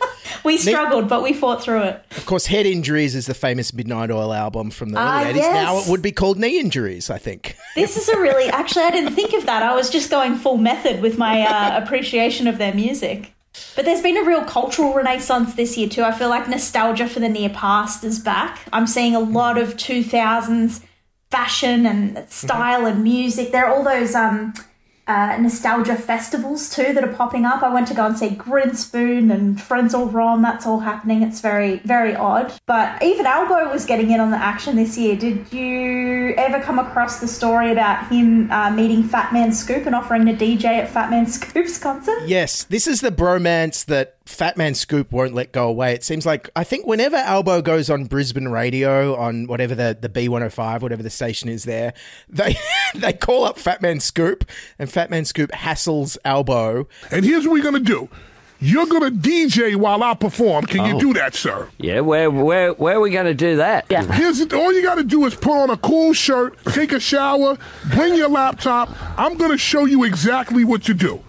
we 0.44 0.58
struggled, 0.58 1.08
but 1.08 1.22
we 1.24 1.32
fought 1.32 1.60
through 1.62 1.82
it. 1.82 2.04
Of 2.16 2.24
course, 2.26 2.46
Head 2.46 2.66
Injuries 2.66 3.14
is 3.16 3.26
the 3.26 3.34
famous 3.34 3.72
Midnight 3.74 4.10
Oil 4.12 4.32
album 4.32 4.70
from 4.70 4.90
the 4.90 4.98
Ah, 5.00 5.22
early 5.24 5.32
80s. 5.32 5.36
yes. 5.36 5.54
Now 5.54 5.78
it 5.78 5.88
would 5.88 6.02
be 6.02 6.12
called 6.12 6.38
Knee 6.38 6.60
Injuries, 6.60 7.10
I 7.10 7.18
think. 7.18 7.56
This 7.74 7.96
is 7.96 8.08
a 8.08 8.20
really, 8.20 8.48
actually, 8.50 8.84
I 8.84 8.90
didn't 8.92 9.14
think 9.14 9.32
of 9.32 9.46
that. 9.46 9.62
I 9.64 9.74
was 9.74 9.90
just 9.90 10.08
going 10.10 10.36
full 10.36 10.56
method 10.58 11.02
with 11.02 11.18
my 11.18 11.40
uh, 11.42 11.82
appreciation 11.82 12.46
of 12.46 12.58
their 12.58 12.72
music. 12.74 13.33
But 13.76 13.84
there's 13.84 14.02
been 14.02 14.16
a 14.16 14.24
real 14.24 14.44
cultural 14.44 14.94
renaissance 14.94 15.54
this 15.54 15.76
year, 15.76 15.88
too. 15.88 16.02
I 16.02 16.12
feel 16.12 16.28
like 16.28 16.48
nostalgia 16.48 17.08
for 17.08 17.20
the 17.20 17.28
near 17.28 17.50
past 17.50 18.04
is 18.04 18.18
back. 18.18 18.60
I'm 18.72 18.86
seeing 18.86 19.14
a 19.14 19.20
lot 19.20 19.58
of 19.58 19.76
2000s 19.76 20.82
fashion 21.30 21.86
and 21.86 22.30
style 22.30 22.86
and 22.86 23.02
music. 23.02 23.50
There 23.50 23.66
are 23.66 23.74
all 23.74 23.82
those 23.82 24.14
um, 24.14 24.54
uh, 25.06 25.36
nostalgia 25.40 25.96
festivals, 25.96 26.70
too, 26.70 26.92
that 26.92 27.04
are 27.04 27.12
popping 27.12 27.44
up. 27.44 27.62
I 27.62 27.72
went 27.72 27.88
to 27.88 27.94
go 27.94 28.06
and 28.06 28.18
see 28.18 28.30
Grinspoon 28.30 29.32
and 29.32 29.56
Frenzal 29.56 30.12
Rhomb. 30.12 30.42
That's 30.42 30.66
all 30.66 30.80
happening. 30.80 31.22
It's 31.22 31.40
very, 31.40 31.78
very 31.78 32.14
odd. 32.14 32.52
But 32.66 33.02
even 33.02 33.26
Albo 33.26 33.70
was 33.70 33.84
getting 33.84 34.10
in 34.10 34.20
on 34.20 34.30
the 34.30 34.36
action 34.36 34.76
this 34.76 34.96
year. 34.96 35.16
Did 35.16 35.52
you 35.52 36.34
ever 36.36 36.60
come 36.60 36.78
across 36.78 37.20
the 37.20 37.28
story 37.28 37.70
about 37.70 38.08
him 38.08 38.50
uh, 38.50 38.70
meeting 38.70 39.02
Fat 39.02 39.32
Man 39.32 39.52
Scoop 39.52 39.86
and 39.86 39.94
offering 39.94 40.26
to 40.26 40.32
DJ 40.32 40.64
at 40.64 40.88
Fat 40.88 41.10
Man 41.10 41.26
Scoop's 41.26 41.78
concert? 41.78 42.26
Yes, 42.26 42.64
this 42.64 42.86
is 42.86 43.00
the 43.00 43.10
bromance 43.10 43.84
that 43.86 44.13
Fat 44.26 44.56
Man 44.56 44.74
Scoop 44.74 45.12
won't 45.12 45.34
let 45.34 45.52
go 45.52 45.68
away. 45.68 45.92
It 45.92 46.02
seems 46.02 46.24
like 46.24 46.48
I 46.56 46.64
think 46.64 46.86
whenever 46.86 47.16
Albo 47.16 47.60
goes 47.60 47.90
on 47.90 48.04
Brisbane 48.06 48.48
radio 48.48 49.14
on 49.16 49.46
whatever 49.46 49.74
the 49.74 49.96
the 50.00 50.08
B 50.08 50.28
one 50.28 50.40
hundred 50.40 50.50
five, 50.54 50.82
whatever 50.82 51.02
the 51.02 51.10
station 51.10 51.48
is 51.50 51.64
there, 51.64 51.92
they 52.28 52.56
they 52.94 53.12
call 53.12 53.44
up 53.44 53.58
Fat 53.58 53.82
Man 53.82 54.00
Scoop, 54.00 54.44
and 54.78 54.90
Fat 54.90 55.10
Man 55.10 55.24
Scoop 55.26 55.50
hassles 55.52 56.16
Albo. 56.24 56.88
And 57.10 57.24
here's 57.24 57.44
what 57.46 57.52
we're 57.52 57.62
gonna 57.62 57.80
do. 57.80 58.08
You're 58.60 58.86
gonna 58.86 59.10
DJ 59.10 59.76
while 59.76 60.02
I 60.02 60.14
perform. 60.14 60.64
Can 60.64 60.86
you 60.86 60.96
Oh. 60.96 61.00
do 61.00 61.12
that, 61.14 61.34
sir? 61.34 61.68
Yeah, 61.76 62.00
where 62.00 62.30
where 62.30 62.72
where 62.72 62.96
are 62.96 63.00
we 63.00 63.10
going 63.10 63.26
to 63.26 63.34
do 63.34 63.56
that? 63.56 63.84
Yeah. 63.90 64.04
Here's 64.10 64.38
the, 64.38 64.56
all 64.56 64.72
you 64.72 64.80
got 64.82 64.94
to 64.94 65.04
do 65.04 65.26
is 65.26 65.34
put 65.34 65.52
on 65.52 65.68
a 65.68 65.76
cool 65.76 66.14
shirt, 66.14 66.56
take 66.72 66.92
a 66.92 67.00
shower, 67.00 67.58
bring 67.94 68.14
your 68.14 68.30
laptop. 68.30 68.88
I'm 69.18 69.36
gonna 69.36 69.58
show 69.58 69.84
you 69.84 70.04
exactly 70.04 70.64
what 70.64 70.82
to 70.84 70.94
do. 70.94 71.20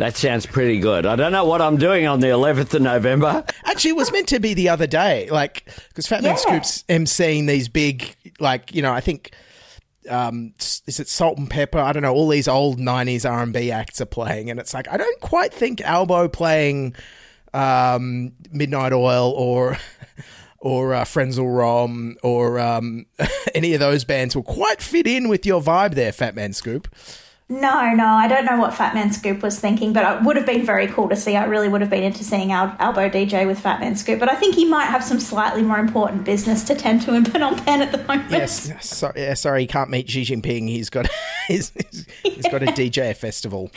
That 0.00 0.16
sounds 0.16 0.46
pretty 0.46 0.80
good. 0.80 1.04
I 1.04 1.14
don't 1.14 1.30
know 1.30 1.44
what 1.44 1.60
I'm 1.60 1.76
doing 1.76 2.06
on 2.06 2.20
the 2.20 2.28
11th 2.28 2.72
of 2.72 2.80
November. 2.80 3.44
Actually, 3.66 3.90
it 3.90 3.96
was 3.96 4.10
meant 4.10 4.28
to 4.28 4.40
be 4.40 4.54
the 4.54 4.70
other 4.70 4.86
day, 4.86 5.28
like 5.28 5.66
because 5.88 6.06
Fat 6.06 6.22
Man 6.22 6.32
Yeah. 6.32 6.36
Scoop's 6.36 6.84
emceeing 6.88 7.46
these 7.46 7.68
big, 7.68 8.16
like 8.40 8.74
you 8.74 8.80
know, 8.80 8.92
I 8.94 9.00
think. 9.02 9.32
Um, 10.08 10.54
is 10.86 10.98
it 10.98 11.06
Salt-N-Pepa? 11.06 11.74
I 11.76 11.92
don't 11.92 12.02
know. 12.02 12.14
All 12.14 12.28
these 12.28 12.48
old 12.48 12.78
'90s 12.80 13.30
R&B 13.30 13.70
acts 13.70 14.00
are 14.00 14.06
playing, 14.06 14.48
and 14.50 14.58
it's 14.58 14.72
like 14.72 14.88
I 14.88 14.96
don't 14.96 15.20
quite 15.20 15.52
think 15.52 15.82
Albo 15.82 16.28
playing 16.28 16.94
um, 17.52 18.32
Midnight 18.50 18.94
Oil 18.94 19.30
or 19.36 19.76
or 20.58 20.94
uh, 20.94 21.04
Frenzal 21.04 21.54
Rhomb 21.54 22.16
or 22.22 22.58
um, 22.58 23.04
any 23.54 23.74
of 23.74 23.80
those 23.80 24.04
bands 24.04 24.34
will 24.34 24.42
quite 24.42 24.80
fit 24.80 25.06
in 25.06 25.28
with 25.28 25.44
your 25.44 25.60
vibe 25.60 25.94
there, 25.94 26.10
Fat 26.12 26.34
Man 26.34 26.54
Scoop. 26.54 26.88
No, 27.52 27.92
no, 27.94 28.06
I 28.06 28.28
don't 28.28 28.44
know 28.44 28.56
what 28.58 28.74
Fat 28.74 28.94
Man 28.94 29.10
Scoop 29.12 29.42
was 29.42 29.58
thinking, 29.58 29.92
but 29.92 30.04
it 30.18 30.22
would 30.24 30.36
have 30.36 30.46
been 30.46 30.64
very 30.64 30.86
cool 30.86 31.08
to 31.08 31.16
see. 31.16 31.34
I 31.34 31.46
really 31.46 31.68
would 31.68 31.80
have 31.80 31.90
been 31.90 32.04
into 32.04 32.22
seeing 32.22 32.52
Al- 32.52 32.76
Albo 32.78 33.08
DJ 33.10 33.44
with 33.44 33.58
Fat 33.58 33.80
Man 33.80 33.96
Scoop, 33.96 34.20
but 34.20 34.30
I 34.30 34.36
think 34.36 34.54
he 34.54 34.64
might 34.64 34.84
have 34.84 35.02
some 35.02 35.18
slightly 35.18 35.62
more 35.62 35.78
important 35.80 36.22
business 36.24 36.62
to 36.64 36.76
tend 36.76 37.02
to 37.02 37.14
in 37.14 37.24
Phnom 37.24 37.62
Penh 37.64 37.82
at 37.82 37.90
the 37.90 37.98
moment. 38.04 38.30
Yes, 38.30 38.70
sorry, 38.88 39.20
yeah, 39.20 39.34
sorry, 39.34 39.62
he 39.62 39.66
can't 39.66 39.90
meet 39.90 40.08
Xi 40.08 40.22
Jinping. 40.22 40.68
He's 40.68 40.90
got 40.90 41.08
he's, 41.48 41.72
he's 42.22 42.46
got 42.46 42.62
a 42.62 42.66
DJ 42.66 43.16
festival. 43.16 43.72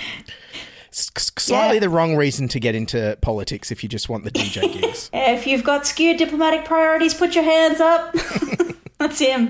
S- 0.91 1.09
Slightly 1.39 1.77
Yeah. 1.77 1.79
the 1.81 1.89
wrong 1.89 2.15
reason 2.15 2.47
to 2.49 2.59
get 2.59 2.75
into 2.75 3.17
politics 3.21 3.71
if 3.71 3.81
you 3.81 3.89
just 3.89 4.07
want 4.07 4.23
the 4.23 4.29
DJ 4.31 4.71
gigs. 4.71 5.09
If 5.13 5.47
you've 5.47 5.63
got 5.63 5.87
skewed 5.87 6.17
diplomatic 6.17 6.63
priorities, 6.65 7.15
put 7.15 7.33
your 7.33 7.43
hands 7.43 7.79
up. 7.79 8.15
That's 8.99 9.17
him. 9.17 9.49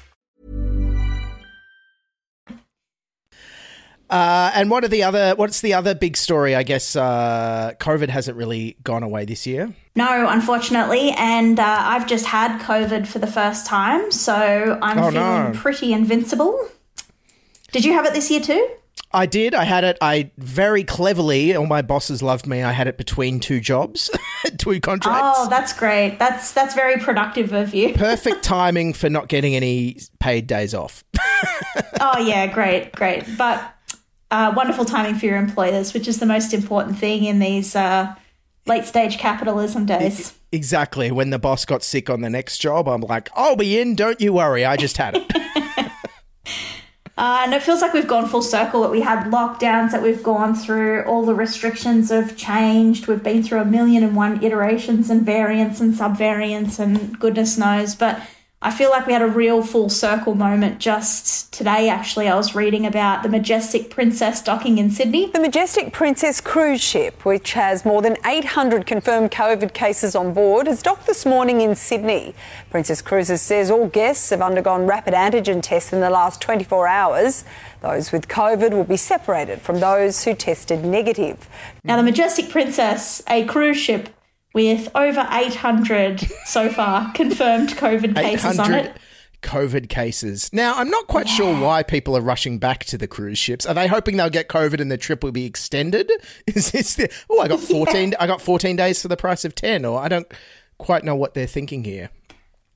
Uh, 4.11 4.51
and 4.53 4.69
what 4.69 4.83
are 4.83 4.89
the 4.89 5.03
other? 5.03 5.33
What's 5.37 5.61
the 5.61 5.73
other 5.73 5.95
big 5.95 6.17
story? 6.17 6.53
I 6.53 6.63
guess 6.63 6.95
uh, 6.97 7.71
COVID 7.79 8.09
hasn't 8.09 8.35
really 8.37 8.75
gone 8.83 9.03
away 9.03 9.23
this 9.23 9.47
year. 9.47 9.73
No, 9.95 10.27
unfortunately, 10.27 11.11
and 11.17 11.57
uh, 11.59 11.63
I've 11.79 12.07
just 12.07 12.25
had 12.25 12.59
COVID 12.61 13.07
for 13.07 13.19
the 13.19 13.27
first 13.27 13.65
time, 13.65 14.11
so 14.11 14.77
I'm 14.81 14.97
Oh, 14.99 15.11
feeling 15.11 15.13
no. 15.13 15.51
pretty 15.55 15.93
invincible. 15.93 16.59
Did 17.71 17.85
you 17.85 17.93
have 17.93 18.05
it 18.05 18.13
this 18.13 18.29
year 18.29 18.41
too? 18.41 18.69
I 19.13 19.25
did. 19.25 19.53
I 19.55 19.63
had 19.63 19.83
it. 19.83 19.97
I 20.01 20.31
very 20.37 20.83
cleverly. 20.83 21.55
All 21.55 21.65
my 21.65 21.81
bosses 21.81 22.21
loved 22.21 22.47
me. 22.47 22.63
I 22.63 22.71
had 22.71 22.87
it 22.87 22.97
between 22.97 23.39
two 23.39 23.59
jobs, 23.61 24.09
two 24.57 24.79
contracts. 24.81 25.21
Oh, 25.39 25.49
that's 25.49 25.71
great. 25.73 26.17
That's 26.19 26.51
that's 26.51 26.75
very 26.75 26.97
productive 26.99 27.53
of 27.53 27.73
you. 27.73 27.93
Perfect 27.95 28.43
timing 28.43 28.93
for 28.93 29.09
not 29.09 29.27
getting 29.29 29.55
any 29.55 29.97
paid 30.19 30.47
days 30.47 30.73
off. 30.73 31.03
oh 32.01 32.19
yeah, 32.19 32.47
great, 32.47 32.91
great. 32.93 33.25
But 33.37 33.61
uh, 34.31 34.53
wonderful 34.55 34.85
timing 34.85 35.15
for 35.15 35.25
your 35.25 35.37
employers, 35.37 35.93
which 35.93 36.07
is 36.07 36.19
the 36.19 36.25
most 36.25 36.53
important 36.53 36.97
thing 36.97 37.25
in 37.25 37.39
these 37.39 37.75
uh, 37.75 38.15
late 38.65 38.85
stage 38.85 39.17
capitalism 39.17 39.85
days. 39.85 40.33
Exactly. 40.51 41.11
When 41.11 41.29
the 41.29 41.39
boss 41.39 41.65
got 41.65 41.83
sick 41.83 42.09
on 42.09 42.21
the 42.21 42.29
next 42.29 42.57
job, 42.57 42.87
I'm 42.87 43.01
like, 43.01 43.29
I'll 43.35 43.55
be 43.55 43.79
in. 43.79 43.95
Don't 43.95 44.19
you 44.19 44.33
worry. 44.33 44.65
I 44.65 44.77
just 44.77 44.97
had 44.97 45.15
it. 45.17 45.31
Uh, 47.17 47.41
and 47.43 47.53
it 47.53 47.61
feels 47.61 47.81
like 47.81 47.93
we've 47.93 48.07
gone 48.07 48.27
full 48.27 48.41
circle. 48.41 48.81
That 48.81 48.89
we 48.89 49.01
had 49.01 49.25
lockdowns 49.25 49.91
that 49.91 50.01
we've 50.01 50.23
gone 50.23 50.55
through. 50.55 51.03
All 51.03 51.23
the 51.23 51.35
restrictions 51.35 52.09
have 52.09 52.35
changed. 52.35 53.05
We've 53.05 53.21
been 53.21 53.43
through 53.43 53.61
a 53.61 53.65
million 53.65 54.03
and 54.03 54.15
one 54.15 54.43
iterations 54.43 55.11
and 55.11 55.23
variants 55.23 55.79
and 55.79 55.93
subvariants 55.93 56.79
and 56.79 57.19
goodness 57.19 57.59
knows. 57.59 57.93
But 57.93 58.19
I 58.63 58.69
feel 58.69 58.91
like 58.91 59.07
we 59.07 59.13
had 59.13 59.23
a 59.23 59.27
real 59.27 59.63
full 59.63 59.89
circle 59.89 60.35
moment 60.35 60.77
just 60.77 61.51
today. 61.51 61.89
Actually, 61.89 62.27
I 62.27 62.35
was 62.35 62.53
reading 62.53 62.85
about 62.85 63.23
the 63.23 63.29
Majestic 63.29 63.89
Princess 63.89 64.39
docking 64.39 64.77
in 64.77 64.91
Sydney. 64.91 65.31
The 65.31 65.39
Majestic 65.39 65.91
Princess 65.91 66.39
cruise 66.39 66.79
ship, 66.79 67.25
which 67.25 67.53
has 67.53 67.85
more 67.85 68.03
than 68.03 68.17
800 68.23 68.85
confirmed 68.85 69.31
COVID 69.31 69.73
cases 69.73 70.15
on 70.15 70.35
board, 70.35 70.67
has 70.67 70.83
docked 70.83 71.07
this 71.07 71.25
morning 71.25 71.61
in 71.61 71.73
Sydney. 71.73 72.35
Princess 72.69 73.01
Cruises 73.01 73.41
says 73.41 73.71
all 73.71 73.87
guests 73.87 74.29
have 74.29 74.43
undergone 74.43 74.85
rapid 74.85 75.15
antigen 75.15 75.63
tests 75.63 75.91
in 75.91 75.99
the 75.99 76.11
last 76.11 76.39
24 76.39 76.87
hours. 76.87 77.43
Those 77.81 78.11
with 78.11 78.27
COVID 78.27 78.73
will 78.73 78.83
be 78.83 78.95
separated 78.95 79.59
from 79.61 79.79
those 79.79 80.23
who 80.23 80.35
tested 80.35 80.85
negative. 80.85 81.49
Now, 81.83 81.97
the 81.97 82.03
Majestic 82.03 82.51
Princess, 82.51 83.23
a 83.27 83.43
cruise 83.45 83.77
ship 83.77 84.09
with 84.53 84.89
over 84.95 85.27
800 85.31 86.21
so 86.45 86.69
far 86.69 87.11
confirmed 87.15 87.69
COVID 87.71 88.15
cases 88.15 88.59
on 88.59 88.73
it. 88.73 88.97
COVID 89.41 89.89
cases. 89.89 90.51
Now, 90.53 90.75
I'm 90.77 90.89
not 90.89 91.07
quite 91.07 91.27
sure 91.27 91.59
why 91.59 91.81
people 91.83 92.15
are 92.15 92.21
rushing 92.21 92.59
back 92.59 92.85
to 92.85 92.97
the 92.97 93.07
cruise 93.07 93.39
ships. 93.39 93.65
Are 93.65 93.73
they 93.73 93.87
hoping 93.87 94.17
they'll 94.17 94.29
get 94.29 94.47
COVID 94.47 94.79
and 94.79 94.91
the 94.91 94.97
trip 94.97 95.23
will 95.23 95.31
be 95.31 95.45
extended? 95.45 96.11
Is 96.47 96.71
this 96.71 96.95
the, 96.95 97.11
oh, 97.29 97.39
I 97.39 97.47
got 97.47 97.59
14 97.71 98.13
I 98.19 98.27
got 98.27 98.41
14 98.41 98.75
days 98.75 99.01
for 99.01 99.07
the 99.07 99.17
price 99.17 99.43
of 99.43 99.55
10 99.55 99.83
or 99.85 99.99
I 99.99 100.07
don't 100.07 100.31
quite 100.77 101.03
know 101.03 101.15
what 101.15 101.33
they're 101.33 101.47
thinking 101.47 101.83
here. 101.83 102.09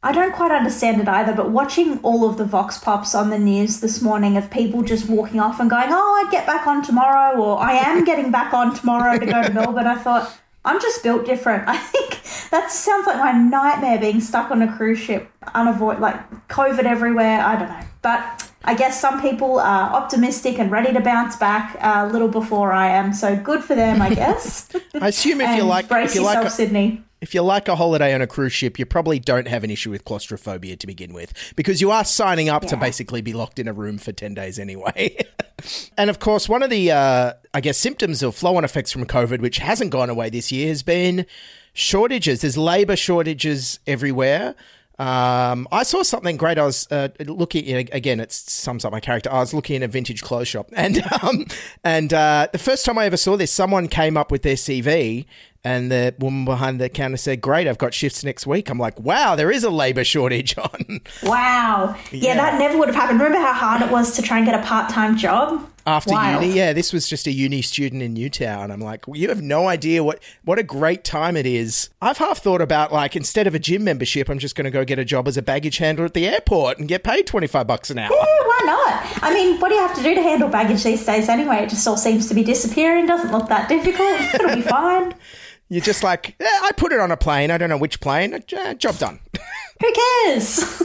I 0.05 0.11
don't 0.11 0.33
quite 0.33 0.51
understand 0.51 1.01
it 1.01 1.07
either, 1.07 1.33
but 1.33 1.49
watching 1.49 1.99
all 2.03 2.29
of 2.29 2.37
the 2.37 2.45
Vox 2.45 2.77
Pops 2.77 3.15
on 3.15 3.31
the 3.31 3.39
news 3.39 3.79
this 3.79 4.03
morning 4.03 4.37
of 4.37 4.51
people 4.51 4.83
just 4.83 5.09
walking 5.09 5.39
off 5.39 5.59
and 5.59 5.67
going, 5.67 5.87
Oh, 5.89 6.23
I 6.23 6.29
get 6.29 6.45
back 6.45 6.67
on 6.67 6.83
tomorrow, 6.83 7.35
or 7.41 7.59
I 7.59 7.73
am 7.73 8.05
getting 8.05 8.29
back 8.29 8.53
on 8.53 8.75
tomorrow 8.75 9.17
to 9.17 9.25
go 9.25 9.41
to 9.41 9.51
Melbourne, 9.51 9.87
I 9.87 9.95
thought, 9.95 10.31
I'm 10.65 10.81
just 10.81 11.03
built 11.03 11.25
different. 11.25 11.63
I 11.67 11.77
think 11.77 12.21
that 12.49 12.71
sounds 12.71 13.07
like 13.07 13.17
my 13.17 13.31
nightmare 13.31 13.99
being 13.99 14.19
stuck 14.19 14.51
on 14.51 14.61
a 14.61 14.75
cruise 14.75 14.99
ship, 14.99 15.31
unavoid 15.53 15.99
like 15.99 16.47
COVID 16.49 16.83
everywhere. 16.83 17.39
I 17.41 17.55
don't 17.55 17.69
know. 17.69 17.81
But 18.01 18.51
I 18.63 18.73
guess 18.73 18.99
some 18.99 19.21
people 19.21 19.59
are 19.59 19.93
optimistic 19.93 20.59
and 20.59 20.71
ready 20.71 20.91
to 20.91 20.99
bounce 20.99 21.35
back 21.35 21.77
uh, 21.81 22.07
a 22.07 22.11
little 22.11 22.27
before 22.27 22.71
I 22.71 22.87
am. 22.87 23.13
So 23.13 23.35
good 23.35 23.63
for 23.63 23.75
them, 23.75 24.01
I 24.01 24.13
guess. 24.15 24.69
I 24.99 25.09
assume 25.09 25.41
if 25.41 25.55
you 25.55 25.63
like 25.63 25.85
if 25.91 26.15
you 26.15 26.23
like 26.23 26.49
Sydney. 26.49 27.03
If 27.25 27.33
you 27.33 27.41
like 27.41 27.67
a 27.67 27.75
holiday 27.75 28.13
on 28.13 28.21
a 28.21 28.27
cruise 28.27 28.53
ship, 28.53 28.77
you 28.77 28.85
probably 28.85 29.17
don't 29.17 29.47
have 29.47 29.63
an 29.63 29.71
issue 29.71 29.89
with 29.89 30.05
claustrophobia 30.05 30.75
to 30.75 30.85
begin 30.85 31.11
with 31.11 31.33
because 31.55 31.81
you 31.81 31.89
are 31.89 32.05
signing 32.05 32.49
up 32.49 32.65
to 32.67 32.77
basically 32.77 33.23
be 33.23 33.33
locked 33.33 33.57
in 33.57 33.67
a 33.67 33.73
room 33.73 33.97
for 33.97 34.11
10 34.11 34.35
days 34.35 34.59
anyway. 34.59 35.17
and 35.97 36.11
of 36.11 36.19
course, 36.19 36.47
one 36.47 36.61
of 36.61 36.69
the, 36.69 36.91
uh, 36.91 37.33
I 37.51 37.61
guess, 37.61 37.79
symptoms 37.79 38.21
of 38.21 38.35
flow 38.35 38.57
on 38.57 38.63
effects 38.63 38.91
from 38.91 39.07
COVID, 39.07 39.39
which 39.39 39.57
hasn't 39.57 39.89
gone 39.89 40.11
away 40.11 40.29
this 40.29 40.51
year, 40.51 40.67
has 40.67 40.83
been 40.83 41.25
shortages. 41.73 42.41
There's 42.41 42.59
labor 42.59 42.95
shortages 42.95 43.79
everywhere. 43.87 44.53
Um, 44.99 45.67
I 45.71 45.81
saw 45.81 46.03
something 46.03 46.37
great. 46.37 46.59
I 46.59 46.63
was 46.63 46.87
uh, 46.91 47.09
looking 47.21 47.89
again. 47.91 48.19
It 48.19 48.31
sums 48.31 48.85
up 48.85 48.91
my 48.91 48.99
character. 48.99 49.31
I 49.31 49.39
was 49.39 49.51
looking 49.51 49.77
in 49.77 49.83
a 49.83 49.87
vintage 49.87 50.21
clothes 50.21 50.47
shop, 50.47 50.69
and 50.75 51.03
um, 51.23 51.47
and 51.83 52.13
uh, 52.13 52.47
the 52.51 52.59
first 52.59 52.85
time 52.85 52.97
I 52.97 53.05
ever 53.05 53.17
saw 53.17 53.35
this, 53.35 53.51
someone 53.51 53.87
came 53.87 54.15
up 54.15 54.31
with 54.31 54.43
their 54.43 54.55
CV, 54.55 55.25
and 55.65 55.91
the 55.91 56.15
woman 56.19 56.45
behind 56.45 56.79
the 56.79 56.87
counter 56.87 57.17
said, 57.17 57.41
"Great, 57.41 57.67
I've 57.67 57.77
got 57.77 57.93
shifts 57.93 58.23
next 58.23 58.47
week." 58.47 58.69
I'm 58.69 58.77
like, 58.79 58.97
"Wow, 58.99 59.35
there 59.35 59.51
is 59.51 59.63
a 59.65 59.69
labor 59.69 60.03
shortage 60.05 60.57
on." 60.59 61.01
Wow. 61.23 61.95
Yeah. 62.11 62.29
Yeah. 62.29 62.35
that 62.35 62.59
never 62.59 62.77
would 62.77 62.87
have 62.87 62.95
happened. 62.95 63.19
Remember 63.19 63.45
how 63.45 63.53
hard 63.53 63.81
it 63.81 63.91
was 63.91 64.15
to 64.15 64.21
try 64.21 64.37
and 64.37 64.45
get 64.45 64.55
a 64.57 64.63
part 64.63 64.89
time 64.89 65.17
job? 65.17 65.69
After 65.87 66.13
Wild. 66.13 66.41
uni, 66.43 66.55
yeah, 66.55 66.73
this 66.73 66.91
was 66.91 67.07
just 67.07 67.27
a 67.27 67.31
uni 67.31 67.61
student 67.61 68.01
in 68.01 68.15
Newtown. 68.15 68.71
I'm 68.71 68.79
like, 68.81 69.07
well, 69.07 69.17
you 69.17 69.29
have 69.29 69.43
no 69.43 69.67
idea 69.67 70.03
what 70.03 70.17
what 70.43 70.57
a 70.57 70.63
great 70.63 71.03
time 71.03 71.37
it 71.37 71.45
is. 71.45 71.89
I've 72.01 72.17
half 72.17 72.39
thought 72.39 72.59
about 72.61 72.91
like 72.91 73.15
instead 73.15 73.45
of 73.45 73.53
a 73.53 73.59
gym 73.59 73.83
membership, 73.83 74.27
I'm 74.27 74.39
just 74.39 74.55
going 74.55 74.65
to 74.65 74.71
go 74.71 74.83
get 74.83 74.97
a 74.97 75.05
job 75.05 75.27
as 75.27 75.37
a 75.37 75.43
baggage 75.43 75.77
handler 75.77 76.05
at 76.05 76.15
the 76.15 76.27
airport 76.27 76.79
and 76.79 76.87
get 76.87 77.03
paid 77.03 77.27
25 77.27 77.67
bucks 77.67 77.91
an 77.91 77.99
hour. 77.99 78.09
Yeah, 78.11 78.47
why 78.47 78.61
not? 78.65 79.23
I 79.23 79.31
mean, 79.31 79.59
what 79.59 79.69
do 79.69 79.75
you 79.75 79.81
have 79.81 79.95
to 79.95 80.01
do 80.01 80.15
to 80.15 80.23
handle 80.23 80.49
baggage 80.49 80.83
these 80.83 81.05
days 81.05 81.29
anyway? 81.29 81.57
It 81.57 81.69
just 81.69 81.87
all 81.87 81.97
seems 81.97 82.27
to 82.29 82.33
be 82.33 82.43
disappearing. 82.43 83.05
Doesn't 83.05 83.31
look 83.31 83.47
that 83.49 83.69
difficult. 83.69 84.19
It'll 84.33 84.55
be 84.55 84.61
fine. 84.63 85.13
You're 85.69 85.81
just 85.81 86.03
like, 86.03 86.35
I 86.39 86.71
put 86.77 86.91
it 86.91 86.99
on 86.99 87.11
a 87.11 87.17
plane. 87.17 87.49
I 87.51 87.57
don't 87.57 87.69
know 87.69 87.77
which 87.77 87.99
plane. 87.99 88.43
Job 88.47 88.97
done. 88.97 89.19
Who 89.81 89.93
cares? 89.93 90.83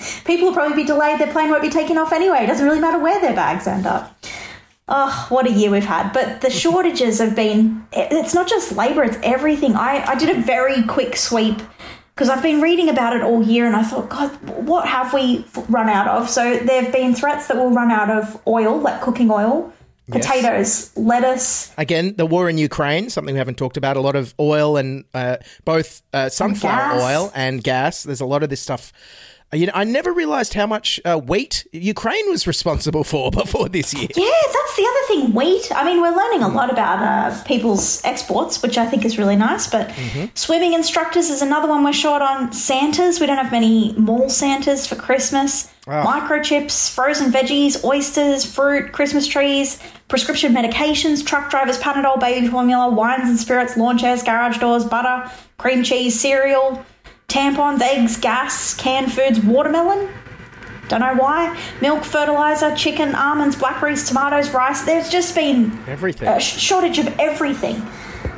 People 0.24 0.48
will 0.48 0.54
probably 0.54 0.76
be 0.76 0.84
delayed. 0.84 1.18
Their 1.18 1.32
plane 1.32 1.50
won't 1.50 1.62
be 1.62 1.70
taken 1.70 1.98
off 1.98 2.12
anyway. 2.12 2.44
It 2.44 2.46
doesn't 2.46 2.64
really 2.64 2.80
matter 2.80 2.98
where 2.98 3.20
their 3.20 3.34
bags 3.34 3.66
end 3.66 3.86
up. 3.86 4.16
Oh, 4.88 5.26
what 5.28 5.46
a 5.46 5.52
year 5.52 5.70
we've 5.70 5.84
had. 5.84 6.12
But 6.12 6.40
the 6.40 6.50
shortages 6.62 7.18
have 7.18 7.34
been, 7.34 7.86
it's 7.92 8.34
not 8.34 8.48
just 8.48 8.76
labour, 8.76 9.04
it's 9.04 9.18
everything. 9.22 9.74
I, 9.74 10.04
I 10.06 10.14
did 10.14 10.36
a 10.36 10.40
very 10.40 10.82
quick 10.84 11.16
sweep 11.16 11.60
because 12.14 12.28
I've 12.28 12.42
been 12.42 12.60
reading 12.60 12.88
about 12.88 13.16
it 13.16 13.22
all 13.22 13.42
year 13.42 13.66
and 13.66 13.74
I 13.74 13.82
thought, 13.82 14.08
God, 14.08 14.30
what 14.66 14.86
have 14.86 15.12
we 15.12 15.44
run 15.68 15.88
out 15.88 16.08
of? 16.08 16.28
So 16.28 16.58
there 16.58 16.82
have 16.82 16.92
been 16.92 17.14
threats 17.14 17.48
that 17.48 17.56
we'll 17.56 17.70
run 17.70 17.90
out 17.90 18.10
of 18.10 18.40
oil, 18.46 18.78
like 18.78 19.00
cooking 19.00 19.30
oil, 19.30 19.72
Yes. 20.14 20.26
potatoes, 20.26 20.96
lettuce, 20.96 21.72
Again, 21.78 22.14
the 22.16 22.26
war 22.26 22.48
in 22.48 22.58
Ukraine, 22.58 23.10
something 23.10 23.34
we 23.34 23.38
haven't 23.38 23.56
talked 23.58 23.76
about. 23.76 23.96
A 23.96 24.00
lot 24.00 24.16
of 24.16 24.34
oil 24.38 24.76
and 24.76 25.04
uh, 25.14 25.36
both 25.64 26.02
uh, 26.12 26.28
sunflower 26.28 26.98
gas. 26.98 27.02
oil 27.02 27.32
and 27.34 27.62
gas. 27.62 28.02
There's 28.02 28.20
a 28.20 28.26
lot 28.26 28.42
of 28.42 28.50
this 28.50 28.60
stuff. 28.60 28.92
Uh, 29.52 29.56
You 29.56 29.66
know, 29.66 29.72
I 29.74 29.84
never 29.84 30.12
realized 30.12 30.54
how 30.54 30.66
much 30.66 31.00
uh, 31.04 31.18
wheat 31.18 31.66
Ukraine 31.72 32.28
was 32.30 32.46
responsible 32.46 33.04
for 33.04 33.30
before 33.42 33.68
this 33.68 33.92
year. 33.94 34.08
Yeah, 34.16 34.42
that's 34.56 34.76
the 34.76 34.86
other 34.90 35.04
thing. 35.08 35.34
Wheat. 35.34 35.70
I 35.74 35.84
mean, 35.84 36.00
we're 36.00 36.16
learning 36.16 36.42
a 36.42 36.48
lot 36.48 36.70
about 36.70 36.98
uh, 37.02 37.42
people's 37.44 38.02
exports, 38.04 38.62
which 38.62 38.78
I 38.78 38.86
think 38.86 39.04
is 39.04 39.18
really 39.18 39.36
nice. 39.36 39.66
But 39.68 39.92
swimming 40.34 40.72
instructors 40.72 41.30
is 41.30 41.42
another 41.42 41.68
one 41.68 41.84
we're 41.84 41.92
short 41.92 42.22
on. 42.22 42.52
Santas. 42.52 43.20
We 43.20 43.26
don't 43.26 43.36
have 43.36 43.52
many 43.52 43.92
mall 43.98 44.28
Santas 44.28 44.86
for 44.86 44.96
Christmas. 44.96 45.70
Oh. 45.86 45.90
Microchips, 45.90 46.94
frozen 46.94 47.32
veggies, 47.32 47.82
oysters, 47.84 48.44
fruit, 48.44 48.92
Christmas 48.92 49.26
trees, 49.26 49.80
prescription 50.06 50.54
medications, 50.54 51.26
truck 51.26 51.50
drivers, 51.50 51.76
Panadol, 51.78 52.20
baby 52.20 52.46
formula, 52.46 52.88
wines 52.88 53.28
and 53.28 53.36
spirits, 53.38 53.76
lawn 53.76 53.98
chairs, 53.98 54.22
garage 54.22 54.58
doors, 54.58 54.84
butter, 54.84 55.28
cream 55.58 55.82
cheese, 55.82 56.18
cereal, 56.18 56.84
tampons, 57.32 57.80
eggs, 57.80 58.18
gas, 58.18 58.74
canned 58.74 59.12
foods, 59.12 59.40
watermelon. 59.40 60.08
Don't 60.88 61.00
know 61.00 61.14
why. 61.14 61.58
Milk, 61.80 62.04
fertilizer, 62.04 62.76
chicken, 62.76 63.14
almonds, 63.14 63.56
blackberries, 63.56 64.06
tomatoes, 64.06 64.50
rice. 64.50 64.82
There's 64.82 65.08
just 65.08 65.34
been 65.34 65.72
Everything. 65.88 66.28
a 66.28 66.38
sh- 66.38 66.58
shortage 66.60 66.98
of 66.98 67.08
everything 67.18 67.76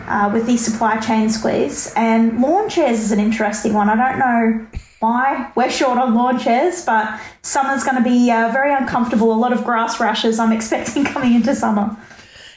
uh, 0.07 0.30
with 0.33 0.46
the 0.46 0.57
supply 0.57 0.98
chain 0.98 1.28
squeeze. 1.28 1.92
And 1.96 2.40
lawn 2.40 2.68
chairs 2.68 3.00
is 3.00 3.11
an 3.11 3.18
interesting 3.18 3.72
one. 3.72 3.88
I 3.88 3.96
don't 3.96 4.18
know 4.20 4.66
why 5.00 5.50
we're 5.57 5.70
short 5.70 5.98
on 5.98 6.14
lawn 6.14 6.38
chairs, 6.38 6.85
but 6.85 7.20
summer's 7.42 7.83
going 7.83 7.96
to 7.96 8.04
be 8.09 8.30
uh, 8.30 8.50
very 8.52 8.72
uncomfortable. 8.72 9.33
A 9.33 9.35
lot 9.35 9.52
of 9.52 9.64
grass 9.64 9.98
rashes 9.98 10.38
I'm 10.38 10.52
expecting 10.59 11.04
coming 11.04 11.35
into 11.35 11.57
summer. 11.57 11.96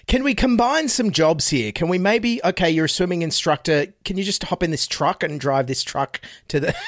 Can 0.08 0.24
we 0.24 0.34
combine 0.34 0.88
some 0.88 1.12
jobs 1.12 1.50
here? 1.50 1.72
Can 1.74 1.89
we 1.89 1.98
maybe, 1.98 2.39
okay, 2.43 2.70
you're 2.70 2.86
a 2.86 2.89
swimming 2.89 3.22
instructor. 3.24 3.88
Can 4.06 4.17
you 4.17 4.24
just 4.24 4.43
hop 4.46 4.63
in 4.63 4.72
this 4.72 4.88
truck 4.88 5.22
and 5.22 5.39
drive 5.39 5.67
this 5.67 5.84
truck 5.84 6.22
to 6.48 6.60
the. 6.60 6.76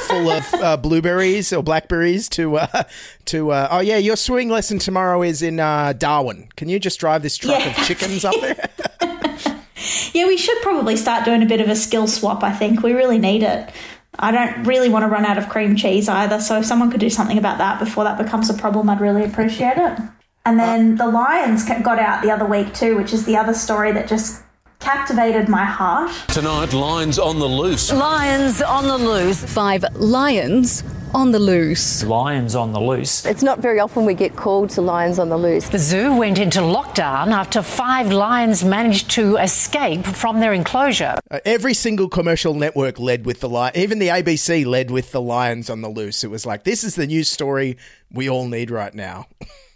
full 0.00 0.28
of 0.28 0.54
uh, 0.54 0.76
blueberries 0.76 1.50
or 1.50 1.62
blackberries 1.62 2.28
to 2.28 2.58
uh, 2.58 2.82
to 3.24 3.52
uh, 3.52 3.68
oh 3.70 3.80
yeah 3.80 3.96
your 3.96 4.16
swimming 4.16 4.50
lesson 4.50 4.78
tomorrow 4.78 5.22
is 5.22 5.40
in 5.40 5.58
uh, 5.58 5.94
Darwin. 5.94 6.46
Can 6.56 6.68
you 6.68 6.78
just 6.78 7.00
drive 7.00 7.22
this 7.22 7.38
truck 7.38 7.58
Yeah. 7.58 7.70
of 7.70 7.86
chickens 7.86 8.22
up 8.26 8.34
there? 8.42 8.68
Yeah, 10.12 10.26
we 10.26 10.36
should 10.36 10.60
probably 10.62 10.96
start 10.96 11.24
doing 11.24 11.42
a 11.42 11.46
bit 11.46 11.60
of 11.62 11.68
a 11.68 11.74
skill 11.74 12.06
swap, 12.06 12.42
I 12.42 12.52
think. 12.52 12.82
We 12.82 12.92
really 12.92 13.18
need 13.18 13.42
it. 13.42 13.70
I 14.18 14.30
don't 14.30 14.64
really 14.64 14.88
want 14.90 15.04
to 15.04 15.08
run 15.08 15.24
out 15.24 15.38
of 15.38 15.48
cream 15.48 15.74
cheese 15.74 16.08
either, 16.08 16.38
so 16.40 16.58
if 16.58 16.66
someone 16.66 16.90
could 16.90 17.00
do 17.00 17.10
something 17.10 17.36
about 17.38 17.58
that 17.58 17.80
before 17.80 18.04
that 18.04 18.16
becomes 18.18 18.48
a 18.50 18.54
problem, 18.54 18.88
I'd 18.90 19.00
really 19.00 19.24
appreciate 19.24 19.76
it. 19.76 19.98
And 20.46 20.58
then 20.58 20.96
the 20.96 21.06
Lions 21.06 21.64
got 21.66 21.98
out 21.98 22.22
the 22.22 22.30
other 22.30 22.44
week 22.44 22.74
too, 22.74 22.96
which 22.96 23.14
is 23.14 23.24
the 23.24 23.36
other 23.36 23.54
story 23.54 23.92
that 23.92 24.06
just 24.06 24.42
captivated 24.78 25.48
my 25.48 25.64
heart. 25.64 26.12
Tonight, 26.28 26.74
Lions 26.74 27.18
on 27.18 27.38
the 27.38 27.46
loose. 27.48 27.90
Lions 27.90 28.60
on 28.60 28.86
the 28.86 28.98
loose. 28.98 29.42
Five 29.42 29.84
lions 29.94 30.84
on 31.14 31.30
the 31.30 31.38
loose. 31.38 32.02
Lions 32.02 32.54
on 32.56 32.72
the 32.72 32.80
loose. 32.80 33.24
It's 33.24 33.42
not 33.42 33.60
very 33.60 33.78
often 33.78 34.04
we 34.04 34.14
get 34.14 34.34
called 34.34 34.70
to 34.70 34.82
lions 34.82 35.18
on 35.18 35.28
the 35.28 35.36
loose. 35.36 35.68
The 35.68 35.78
zoo 35.78 36.14
went 36.16 36.38
into 36.38 36.58
lockdown 36.58 37.28
after 37.28 37.62
five 37.62 38.10
lions 38.10 38.64
managed 38.64 39.10
to 39.12 39.36
escape 39.36 40.04
from 40.04 40.40
their 40.40 40.52
enclosure. 40.52 41.16
Uh, 41.30 41.38
every 41.44 41.72
single 41.72 42.08
commercial 42.08 42.54
network 42.54 42.98
led 42.98 43.24
with 43.24 43.40
the 43.40 43.48
lion. 43.48 43.72
Even 43.76 44.00
the 44.00 44.08
ABC 44.08 44.66
led 44.66 44.90
with 44.90 45.12
the 45.12 45.20
lions 45.20 45.70
on 45.70 45.80
the 45.80 45.88
loose. 45.88 46.24
It 46.24 46.30
was 46.30 46.44
like 46.44 46.64
this 46.64 46.82
is 46.82 46.96
the 46.96 47.06
news 47.06 47.28
story 47.28 47.78
we 48.10 48.28
all 48.28 48.48
need 48.48 48.70
right 48.70 48.94
now. 48.94 49.28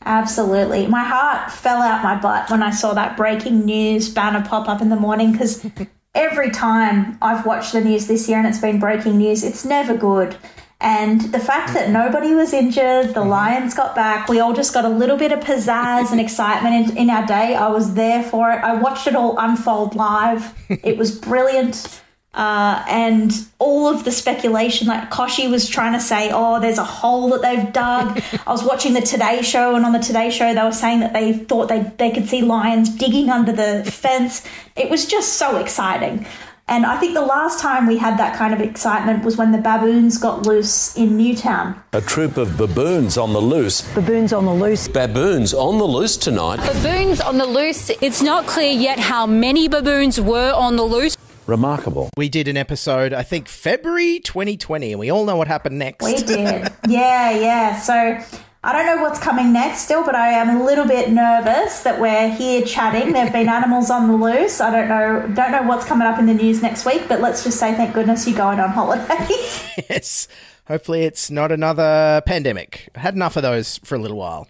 Absolutely. 0.05 0.87
My 0.87 1.05
heart 1.05 1.51
fell 1.51 1.83
out 1.83 2.03
my 2.03 2.17
butt 2.21 2.51
when 2.51 2.63
I 2.63 2.71
saw 2.71 2.95
that 2.95 3.17
breaking 3.17 3.65
news 3.65 4.09
banner 4.09 4.45
pop 4.47 4.69
up 4.69 4.81
in 4.81 4.89
the 4.89 4.97
morning 4.97 5.33
because 5.33 5.65
every 6.15 6.51
time 6.51 7.19
I've 7.23 7.47
watched 7.47 7.73
the 7.73 7.81
news 7.81 8.07
this 8.07 8.29
year 8.29 8.39
and 8.39 8.47
it's 8.47 8.61
been 8.61 8.81
breaking 8.81 9.19
news, 9.19 9.45
it's 9.45 9.65
never 9.65 9.97
good. 9.97 10.37
And 10.81 11.21
the 11.33 11.41
fact 11.41 11.75
that 11.75 11.91
nobody 11.91 12.35
was 12.35 12.53
injured, 12.53 13.13
the 13.13 13.25
Lions 13.25 13.75
got 13.75 13.97
back, 13.97 14.29
we 14.29 14.39
all 14.39 14.53
just 14.53 14.73
got 14.73 14.85
a 14.85 14.89
little 14.89 15.17
bit 15.17 15.33
of 15.33 15.41
pizzazz 15.41 16.13
and 16.13 16.21
excitement 16.21 16.91
in, 16.91 16.97
in 16.97 17.11
our 17.11 17.27
day. 17.27 17.57
I 17.57 17.69
was 17.69 17.95
there 17.95 18.23
for 18.23 18.53
it. 18.53 18.63
I 18.63 18.75
watched 18.75 19.09
it 19.09 19.17
all 19.17 19.37
unfold 19.39 19.97
live. 19.97 20.55
It 20.85 20.97
was 20.97 21.19
brilliant. 21.19 22.03
Uh, 22.35 22.85
and 22.89 23.33
all 23.59 23.89
of 23.89 24.05
the 24.05 24.13
speculation, 24.13 24.87
like 24.87 25.11
Kochie 25.11 25.51
was 25.51 25.69
trying 25.69 25.95
to 25.95 26.01
say, 26.01 26.31
oh, 26.33 26.61
there's 26.61 26.79
a 26.79 26.85
hole 26.85 27.31
that 27.31 27.43
they've 27.43 27.73
dug. 27.73 28.23
I 28.47 28.53
was 28.53 28.63
watching 28.63 28.93
the 28.93 29.01
Today 29.01 29.43
Show, 29.43 29.75
and 29.75 29.85
on 29.85 29.93
the 29.93 29.99
Today 29.99 30.31
Show, 30.31 30.55
they 30.55 30.63
were 30.63 30.71
saying 30.71 31.01
that 31.01 31.13
they 31.13 31.33
thought 31.33 31.69
they, 31.69 31.81
they 31.97 32.13
could 32.13 32.29
see 32.29 32.43
lions 32.43 32.91
digging 32.91 33.29
under 33.29 33.51
the 33.51 33.91
fence. 33.91 34.47
It 34.77 34.89
was 34.89 35.07
just 35.07 35.35
so 35.35 35.57
exciting. 35.57 36.27
And 36.69 36.85
I 36.85 36.99
think 36.99 37.15
the 37.15 37.23
last 37.23 37.61
time 37.61 37.87
we 37.87 37.97
had 37.97 38.19
that 38.19 38.37
kind 38.37 38.53
of 38.53 38.61
excitement 38.61 39.25
was 39.25 39.39
when 39.39 39.53
the 39.53 39.59
baboons 39.59 40.19
got 40.19 40.47
loose 40.47 40.95
in 40.97 41.17
Newtown. 41.17 41.83
A 41.95 42.01
troop 42.03 42.37
of 42.37 42.59
baboons 42.59 43.17
on 43.17 43.33
the 43.33 43.41
loose. 43.41 43.83
Baboons 43.95 44.35
on 44.35 44.45
the 44.45 44.53
loose. 44.53 44.87
Baboons 44.87 45.55
on 45.55 45.79
the 45.79 45.87
loose 45.87 46.19
tonight. 46.19 46.57
Baboons 46.59 47.23
on 47.23 47.39
the 47.39 47.47
loose. 47.47 47.89
It's 48.03 48.21
not 48.21 48.47
clear 48.47 48.71
yet 48.71 48.99
how 48.99 49.27
many 49.27 49.67
baboons 49.69 50.21
were 50.21 50.53
on 50.53 50.77
the 50.77 50.85
loose. 50.85 51.17
Remarkable. 51.47 52.11
We 52.19 52.29
did 52.29 52.47
an 52.49 52.59
episode, 52.59 53.15
I 53.15 53.23
think 53.23 53.49
February 53.49 54.21
2020, 54.21 54.93
and 54.93 55.01
we 55.01 55.09
all 55.09 55.25
know 55.25 55.37
what 55.37 55.49
happened 55.49 55.79
next. 55.79 56.05
We 56.05 56.17
did. 56.17 56.69
yeah, 56.89 57.31
yeah. 57.31 57.79
So 57.81 58.19
I 58.65 58.73
don't 58.73 58.87
know 58.87 59.03
what's 59.03 59.21
coming 59.21 59.53
next 59.53 59.83
still, 59.83 60.05
but 60.05 60.17
I 60.17 60.31
am 60.31 60.61
a 60.61 60.65
little 60.65 60.87
bit 60.87 61.13
nervous 61.13 61.85
that 61.85 62.01
we're 62.01 62.29
here 62.29 62.63
chatting. 62.63 63.13
There 63.13 63.23
have 63.23 63.33
been 63.33 63.49
animals 63.49 63.89
on 63.89 64.09
the 64.09 64.17
loose. 64.17 64.61
I 64.61 64.73
don't 64.73 64.89
know 64.89 65.33
don't 65.33 65.53
know 65.53 65.63
what's 65.63 65.85
coming 65.85 66.09
up 66.09 66.19
in 66.19 66.27
the 66.27 66.35
news 66.35 66.61
next 66.61 66.85
week, 66.85 67.09
but 67.09 67.21
let's 67.21 67.45
just 67.45 67.61
say 67.61 67.75
thank 67.75 67.95
goodness 67.95 68.27
you're 68.27 68.37
going 68.37 68.59
on 68.59 68.71
holiday. 68.71 69.27
yes. 69.89 70.27
Hopefully, 70.67 71.05
it's 71.05 71.31
not 71.31 71.53
another 71.53 72.21
pandemic. 72.27 72.89
I 72.97 72.99
had 72.99 73.15
enough 73.15 73.37
of 73.37 73.43
those 73.43 73.79
for 73.85 73.95
a 73.95 73.99
little 73.99 74.19
while. 74.19 74.49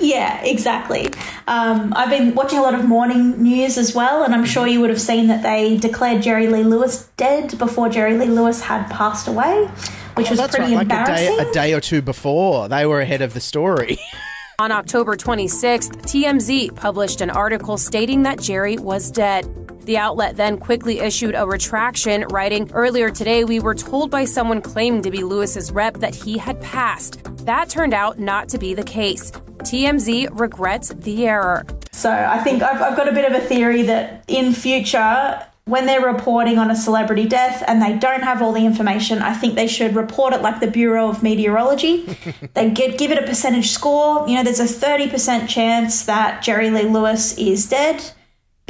Yeah, 0.00 0.42
exactly. 0.42 1.06
Um, 1.46 1.92
I've 1.94 2.08
been 2.10 2.34
watching 2.34 2.58
a 2.58 2.62
lot 2.62 2.74
of 2.74 2.84
morning 2.86 3.42
news 3.42 3.76
as 3.76 3.94
well, 3.94 4.22
and 4.24 4.34
I'm 4.34 4.44
sure 4.44 4.66
you 4.66 4.80
would 4.80 4.90
have 4.90 5.00
seen 5.00 5.26
that 5.28 5.42
they 5.42 5.76
declared 5.76 6.22
Jerry 6.22 6.46
Lee 6.46 6.62
Lewis 6.62 7.08
dead 7.16 7.58
before 7.58 7.88
Jerry 7.88 8.16
Lee 8.16 8.26
Lewis 8.26 8.60
had 8.62 8.88
passed 8.90 9.28
away, 9.28 9.66
which 10.14 10.28
Oh, 10.28 10.30
was 10.30 10.38
that's 10.38 10.56
pretty 10.56 10.74
right, 10.74 10.86
like 10.88 10.92
a 10.96 11.00
embarrassing. 11.00 11.36
day, 11.36 11.48
a 11.48 11.52
day 11.52 11.74
or 11.74 11.80
two 11.80 12.00
before. 12.02 12.68
They 12.68 12.86
were 12.86 13.00
ahead 13.00 13.20
of 13.22 13.34
the 13.34 13.40
story. 13.40 13.98
On 14.58 14.70
October 14.72 15.16
26th, 15.16 16.02
TMZ 16.02 16.76
published 16.76 17.20
an 17.22 17.30
article 17.30 17.78
stating 17.78 18.22
that 18.24 18.38
Jerry 18.40 18.76
was 18.76 19.10
dead. 19.10 19.46
The 19.84 19.96
outlet 19.96 20.36
then 20.36 20.58
quickly 20.58 21.00
issued 21.00 21.34
a 21.34 21.46
retraction, 21.46 22.22
writing, 22.28 22.70
Earlier 22.72 23.10
today, 23.10 23.44
we 23.44 23.60
were 23.60 23.74
told 23.74 24.10
by 24.10 24.24
someone 24.24 24.60
claiming 24.60 25.02
to 25.02 25.10
be 25.10 25.24
Lewis's 25.24 25.72
rep 25.72 25.98
that 25.98 26.14
he 26.14 26.38
had 26.38 26.60
passed. 26.60 27.22
That 27.46 27.68
turned 27.68 27.94
out 27.94 28.18
not 28.18 28.48
to 28.50 28.58
be 28.58 28.74
the 28.74 28.82
case. 28.82 29.30
TMZ 29.30 30.38
regrets 30.38 30.90
the 30.90 31.26
error. 31.26 31.64
So 31.92 32.10
I 32.10 32.38
think 32.38 32.62
I've, 32.62 32.80
I've 32.80 32.96
got 32.96 33.08
a 33.08 33.12
bit 33.12 33.30
of 33.30 33.32
a 33.32 33.44
theory 33.44 33.82
that 33.82 34.24
in 34.28 34.52
future, 34.52 35.46
when 35.64 35.86
they're 35.86 36.04
reporting 36.04 36.58
on 36.58 36.70
a 36.70 36.76
celebrity 36.76 37.26
death 37.26 37.62
and 37.66 37.80
they 37.80 37.96
don't 37.98 38.22
have 38.22 38.42
all 38.42 38.52
the 38.52 38.64
information, 38.64 39.22
I 39.22 39.34
think 39.34 39.54
they 39.54 39.66
should 39.66 39.94
report 39.94 40.32
it 40.34 40.42
like 40.42 40.60
the 40.60 40.70
Bureau 40.70 41.08
of 41.08 41.22
Meteorology. 41.22 42.16
they 42.54 42.70
get, 42.70 42.98
give 42.98 43.10
it 43.10 43.22
a 43.22 43.26
percentage 43.26 43.70
score. 43.70 44.28
You 44.28 44.36
know, 44.36 44.42
there's 44.42 44.60
a 44.60 44.64
30% 44.64 45.48
chance 45.48 46.04
that 46.04 46.42
Jerry 46.42 46.70
Lee 46.70 46.82
Lewis 46.82 47.36
is 47.38 47.68
dead. 47.68 48.12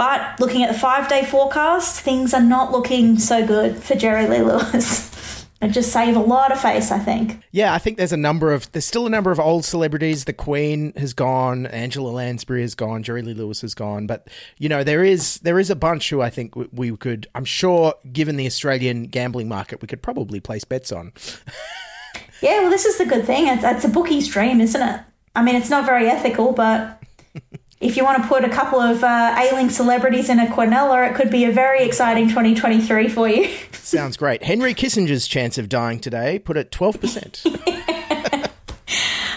But 0.00 0.40
looking 0.40 0.62
at 0.62 0.72
the 0.72 0.78
five 0.78 1.10
day 1.10 1.26
forecast, 1.26 2.00
things 2.00 2.32
are 2.32 2.40
not 2.40 2.72
looking 2.72 3.18
so 3.18 3.46
good 3.46 3.82
for 3.82 3.94
Jerry 3.94 4.26
Lee 4.26 4.40
Lewis. 4.40 5.10
It 5.62 5.72
just 5.72 5.92
save 5.92 6.16
a 6.16 6.20
lot 6.20 6.52
of 6.52 6.58
face, 6.58 6.90
I 6.90 6.98
think. 6.98 7.42
Yeah, 7.50 7.74
I 7.74 7.78
think 7.78 7.98
there's 7.98 8.14
a 8.14 8.16
number 8.16 8.50
of 8.50 8.72
there's 8.72 8.86
still 8.86 9.06
a 9.06 9.10
number 9.10 9.30
of 9.30 9.38
old 9.38 9.66
celebrities. 9.66 10.24
The 10.24 10.32
Queen 10.32 10.94
has 10.96 11.12
gone, 11.12 11.66
Angela 11.66 12.08
Lansbury 12.08 12.62
has 12.62 12.74
gone, 12.74 13.02
Jerry 13.02 13.20
Lee 13.20 13.34
Lewis 13.34 13.60
has 13.60 13.74
gone, 13.74 14.06
but 14.06 14.28
you 14.56 14.70
know 14.70 14.82
there 14.82 15.04
is 15.04 15.38
there 15.40 15.58
is 15.58 15.68
a 15.68 15.76
bunch 15.76 16.08
who 16.08 16.22
I 16.22 16.30
think 16.30 16.56
we, 16.56 16.66
we 16.72 16.96
could. 16.96 17.26
I'm 17.34 17.44
sure, 17.44 17.92
given 18.10 18.36
the 18.36 18.46
Australian 18.46 19.02
gambling 19.08 19.48
market, 19.48 19.82
we 19.82 19.86
could 19.86 20.00
probably 20.00 20.40
place 20.40 20.64
bets 20.64 20.92
on. 20.92 21.12
Yeah, 22.42 22.60
well, 22.62 22.70
this 22.70 22.86
is 22.86 22.96
the 22.96 23.04
good 23.04 23.26
thing. 23.26 23.48
It's, 23.48 23.62
it's 23.62 23.84
a 23.84 23.88
bookie's 23.88 24.26
dream, 24.26 24.62
isn't 24.62 24.80
it? 24.80 25.00
I 25.36 25.42
mean, 25.42 25.56
it's 25.56 25.68
not 25.68 25.84
very 25.84 26.08
ethical, 26.08 26.52
but 26.52 26.99
if 27.80 27.96
you 27.96 28.04
want 28.04 28.22
to 28.22 28.28
put 28.28 28.44
a 28.44 28.48
couple 28.48 28.78
of 28.78 29.02
uh, 29.02 29.34
ailing 29.38 29.70
celebrities 29.70 30.28
in 30.28 30.38
a 30.38 30.46
quinella, 30.46 31.10
it 31.10 31.14
could 31.14 31.30
be 31.30 31.44
a 31.44 31.52
very 31.52 31.82
exciting 31.82 32.28
2023 32.28 33.08
for 33.08 33.28
you. 33.28 33.48
Sounds 33.72 34.16
great. 34.16 34.42
Henry 34.42 34.74
Kissinger's 34.74 35.26
chance 35.26 35.56
of 35.56 35.68
dying 35.68 35.98
today 35.98 36.38
put 36.38 36.56
at 36.56 36.70
12%. 36.70 38.46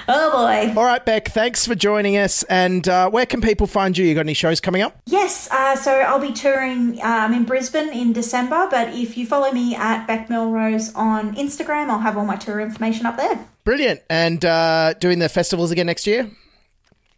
Oh 0.05 0.31
boy. 0.31 0.73
All 0.77 0.85
right, 0.85 1.03
Beck, 1.05 1.29
thanks 1.29 1.65
for 1.65 1.75
joining 1.75 2.17
us. 2.17 2.43
And 2.43 2.85
uh, 2.89 3.09
where 3.09 3.25
can 3.25 3.39
people 3.39 3.67
find 3.67 3.97
you? 3.97 4.05
You 4.05 4.13
got 4.13 4.21
any 4.21 4.33
shows 4.33 4.59
coming 4.59 4.81
up? 4.81 5.01
Yes, 5.05 5.49
uh, 5.49 5.77
so 5.77 5.93
I'll 5.93 6.19
be 6.19 6.33
touring 6.33 7.01
um, 7.01 7.33
in 7.33 7.45
Brisbane 7.45 7.87
in 7.93 8.11
December, 8.11 8.67
but 8.69 8.93
if 8.93 9.17
you 9.17 9.25
follow 9.25 9.51
me 9.53 9.75
at 9.75 10.05
Beck 10.05 10.29
Melrose 10.29 10.93
on 10.93 11.33
Instagram, 11.35 11.89
I'll 11.89 11.99
have 11.99 12.17
all 12.17 12.25
my 12.25 12.35
tour 12.35 12.59
information 12.59 13.05
up 13.05 13.15
there. 13.15 13.47
Brilliant. 13.63 14.01
And 14.09 14.43
uh, 14.43 14.93
doing 14.95 15.19
the 15.19 15.29
festivals 15.29 15.71
again 15.71 15.85
next 15.85 16.05
year? 16.05 16.29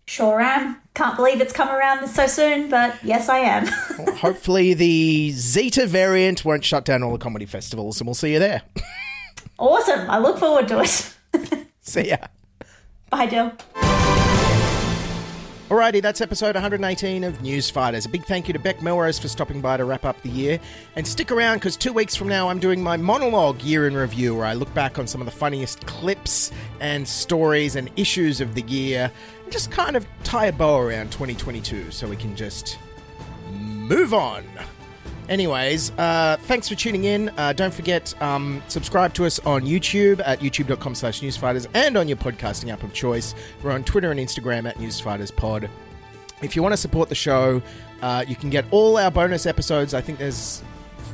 Sure 0.08 0.40
am. 0.40 0.78
Can't 0.94 1.16
believe 1.16 1.42
it's 1.42 1.52
come 1.54 1.70
around 1.70 2.08
so 2.08 2.28
soon, 2.28 2.70
but 2.70 2.96
yes, 3.04 3.28
I 3.28 3.40
am. 3.40 3.66
well, 3.98 4.16
hopefully, 4.18 4.74
the 4.74 5.32
Zeta 5.32 5.88
variant 5.88 6.46
won't 6.46 6.64
shut 6.64 6.86
down 6.86 7.04
all 7.04 7.12
the 7.12 7.18
comedy 7.18 7.46
festivals, 7.46 8.00
and 8.00 8.08
we'll 8.08 8.14
see 8.14 8.34
you 8.34 8.40
there. 8.40 8.62
awesome. 9.58 10.10
I 10.10 10.20
look 10.20 10.38
forward 10.38 10.68
to 10.70 10.82
it. 10.82 11.68
see 11.82 12.10
ya. 12.10 12.18
Bye, 13.10 13.28
Jill. 13.28 13.52
Alrighty, 15.68 16.00
that's 16.00 16.22
episode 16.22 16.54
118 16.54 17.24
of 17.24 17.42
News 17.42 17.72
Fighters. 17.72 18.06
A 18.06 18.10
big 18.10 18.24
thank 18.24 18.48
you 18.48 18.54
to 18.54 18.60
Beck 18.60 18.84
Melrose 18.84 19.18
for 19.18 19.28
stopping 19.28 19.62
by 19.62 19.78
to 19.78 19.84
wrap 19.84 20.06
up 20.06 20.22
the 20.22 20.30
year. 20.30 20.60
And 20.96 21.08
stick 21.08 21.32
around 21.32 21.58
because 21.58 21.76
two 21.76 21.92
weeks 21.92 22.16
from 22.16 22.28
now 22.28 22.50
I'm 22.50 22.60
doing 22.60 22.84
my 22.84 22.98
monologue 22.98 23.64
year 23.64 23.88
in 23.88 23.98
review 23.98 24.36
where 24.36 24.46
I 24.46 24.54
look 24.54 24.72
back 24.76 25.00
on 25.00 25.08
some 25.08 25.22
of 25.22 25.26
the 25.26 25.32
funniest 25.32 25.84
clips 25.88 26.52
and 26.80 27.08
stories 27.08 27.76
and 27.76 27.90
issues 27.96 28.42
of 28.42 28.54
the 28.54 28.62
year 28.62 29.12
and 29.44 29.52
just 29.52 29.72
kind 29.72 29.96
of 29.96 30.06
tie 30.24 30.46
a 30.46 30.52
bow 30.52 30.78
around 30.78 31.12
2022 31.12 31.90
so 31.90 32.08
we 32.08 32.16
can 32.16 32.36
just 32.36 32.78
move 33.50 34.14
on. 34.14 34.44
Anyways, 35.28 35.92
uh, 35.98 36.38
thanks 36.42 36.70
for 36.70 36.76
tuning 36.76 37.06
in. 37.06 37.30
Uh, 37.38 37.54
don't 37.54 37.74
forget, 37.74 38.14
um, 38.22 38.62
subscribe 38.68 39.14
to 39.16 39.26
us 39.26 39.40
on 39.40 39.64
YouTube 39.64 40.22
at 40.26 40.40
youtube.com 40.40 40.94
slash 40.94 41.22
newsfighters 41.22 41.68
and 41.74 41.98
on 41.98 42.08
your 42.08 42.18
podcasting 42.18 42.72
app 42.72 42.84
of 42.84 42.94
choice. 42.94 43.34
We're 43.64 43.72
on 43.72 43.84
Twitter 43.84 44.12
and 44.12 44.20
Instagram 44.20 44.70
at 44.70 44.76
newsfighterspod. 44.78 45.70
If 46.42 46.56
you 46.56 46.62
want 46.62 46.74
to 46.74 46.78
support 46.78 47.10
the 47.10 47.16
show, 47.16 47.62
uh, 48.02 48.24
you 48.28 48.36
can 48.36 48.50
get 48.50 48.66
all 48.70 48.98
our 48.98 49.10
bonus 49.10 49.46
episodes. 49.46 49.94
I 49.94 50.02
think 50.02 50.20
there's 50.20 50.62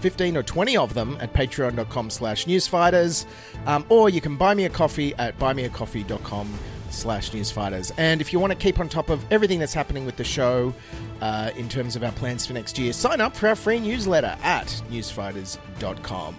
15 0.02 0.36
or 0.36 0.44
20 0.44 0.78
of 0.78 0.94
them 0.94 1.18
at 1.22 1.32
patreon.com 1.32 2.10
slash 2.10 2.46
newsfighters. 2.46 3.26
Um, 3.66 3.86
or 3.88 4.10
you 4.10 4.20
can 4.20 4.36
buy 4.36 4.54
me 4.56 4.66
a 4.66 4.70
coffee 4.70 5.16
at 5.16 5.38
buymeacoffee.com 5.40 6.54
slash 6.92 7.32
newsfighters. 7.32 7.92
And 7.98 8.22
if 8.22 8.32
you 8.34 8.40
want 8.40 8.52
to 8.52 8.58
keep 8.58 8.80
on 8.80 8.90
top 8.90 9.10
of 9.10 9.26
everything 9.32 9.60
that's 9.60 9.74
happening 9.74 10.06
with 10.06 10.18
the 10.18 10.24
show 10.24 10.74
uh, 11.22 11.52
in 11.56 11.70
terms 11.70 11.96
of 11.96 12.04
our 12.04 12.12
plans 12.12 12.46
for 12.46 12.54
next 12.54 12.78
year, 12.78 12.94
sign 12.94 13.22
up 13.22 13.36
for 13.36 13.48
our 13.48 13.56
free 13.56 13.80
newsletter 13.80 14.38
at 14.44 14.68
newsfighters.com. 14.90 16.36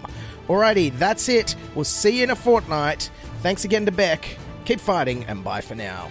Alrighty, 0.47 0.97
that's 0.97 1.29
it. 1.29 1.55
We'll 1.75 1.85
see 1.85 2.17
you 2.17 2.23
in 2.23 2.31
a 2.31 2.35
fortnight. 2.35 3.09
Thanks 3.41 3.65
again 3.65 3.85
to 3.85 3.91
Beck. 3.91 4.37
Keep 4.65 4.79
fighting, 4.79 5.25
and 5.25 5.43
bye 5.43 5.61
for 5.61 5.75
now. 5.75 6.09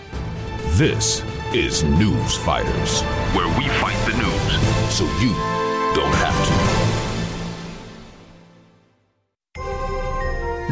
This 0.72 1.22
is 1.54 1.84
News 1.84 2.36
Fighters, 2.36 3.02
where 3.34 3.48
we 3.58 3.68
fight 3.68 3.96
the 4.06 4.16
news 4.16 4.94
so 4.94 5.04
you 5.20 5.32
don't 5.94 6.14
have 6.14 6.46
to. 6.46 6.71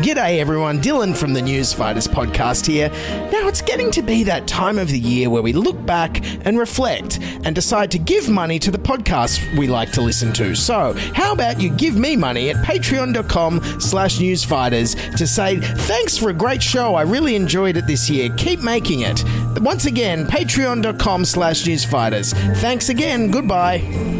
G'day 0.00 0.38
everyone, 0.38 0.80
Dylan 0.80 1.14
from 1.14 1.34
the 1.34 1.42
News 1.42 1.74
Fighters 1.74 2.08
podcast 2.08 2.64
here. 2.64 2.88
Now 3.30 3.48
it's 3.48 3.60
getting 3.60 3.90
to 3.90 4.00
be 4.00 4.22
that 4.24 4.46
time 4.46 4.78
of 4.78 4.88
the 4.88 4.98
year 4.98 5.28
where 5.28 5.42
we 5.42 5.52
look 5.52 5.84
back 5.84 6.24
and 6.46 6.58
reflect 6.58 7.18
and 7.44 7.54
decide 7.54 7.90
to 7.90 7.98
give 7.98 8.26
money 8.26 8.58
to 8.60 8.70
the 8.70 8.78
podcasts 8.78 9.38
we 9.58 9.66
like 9.66 9.92
to 9.92 10.00
listen 10.00 10.32
to. 10.32 10.54
So, 10.54 10.94
how 11.14 11.32
about 11.32 11.60
you 11.60 11.68
give 11.68 11.96
me 11.96 12.16
money 12.16 12.48
at 12.48 12.56
patreon.com 12.64 13.60
slash 13.78 14.18
newsfighters 14.18 15.16
to 15.16 15.26
say, 15.26 15.60
thanks 15.60 16.16
for 16.16 16.30
a 16.30 16.34
great 16.34 16.62
show, 16.62 16.94
I 16.94 17.02
really 17.02 17.36
enjoyed 17.36 17.76
it 17.76 17.86
this 17.86 18.08
year, 18.08 18.30
keep 18.38 18.60
making 18.60 19.00
it. 19.00 19.22
Once 19.60 19.84
again, 19.84 20.24
patreon.com 20.26 21.26
slash 21.26 21.64
newsfighters. 21.64 22.32
Thanks 22.56 22.88
again, 22.88 23.30
goodbye. 23.30 24.19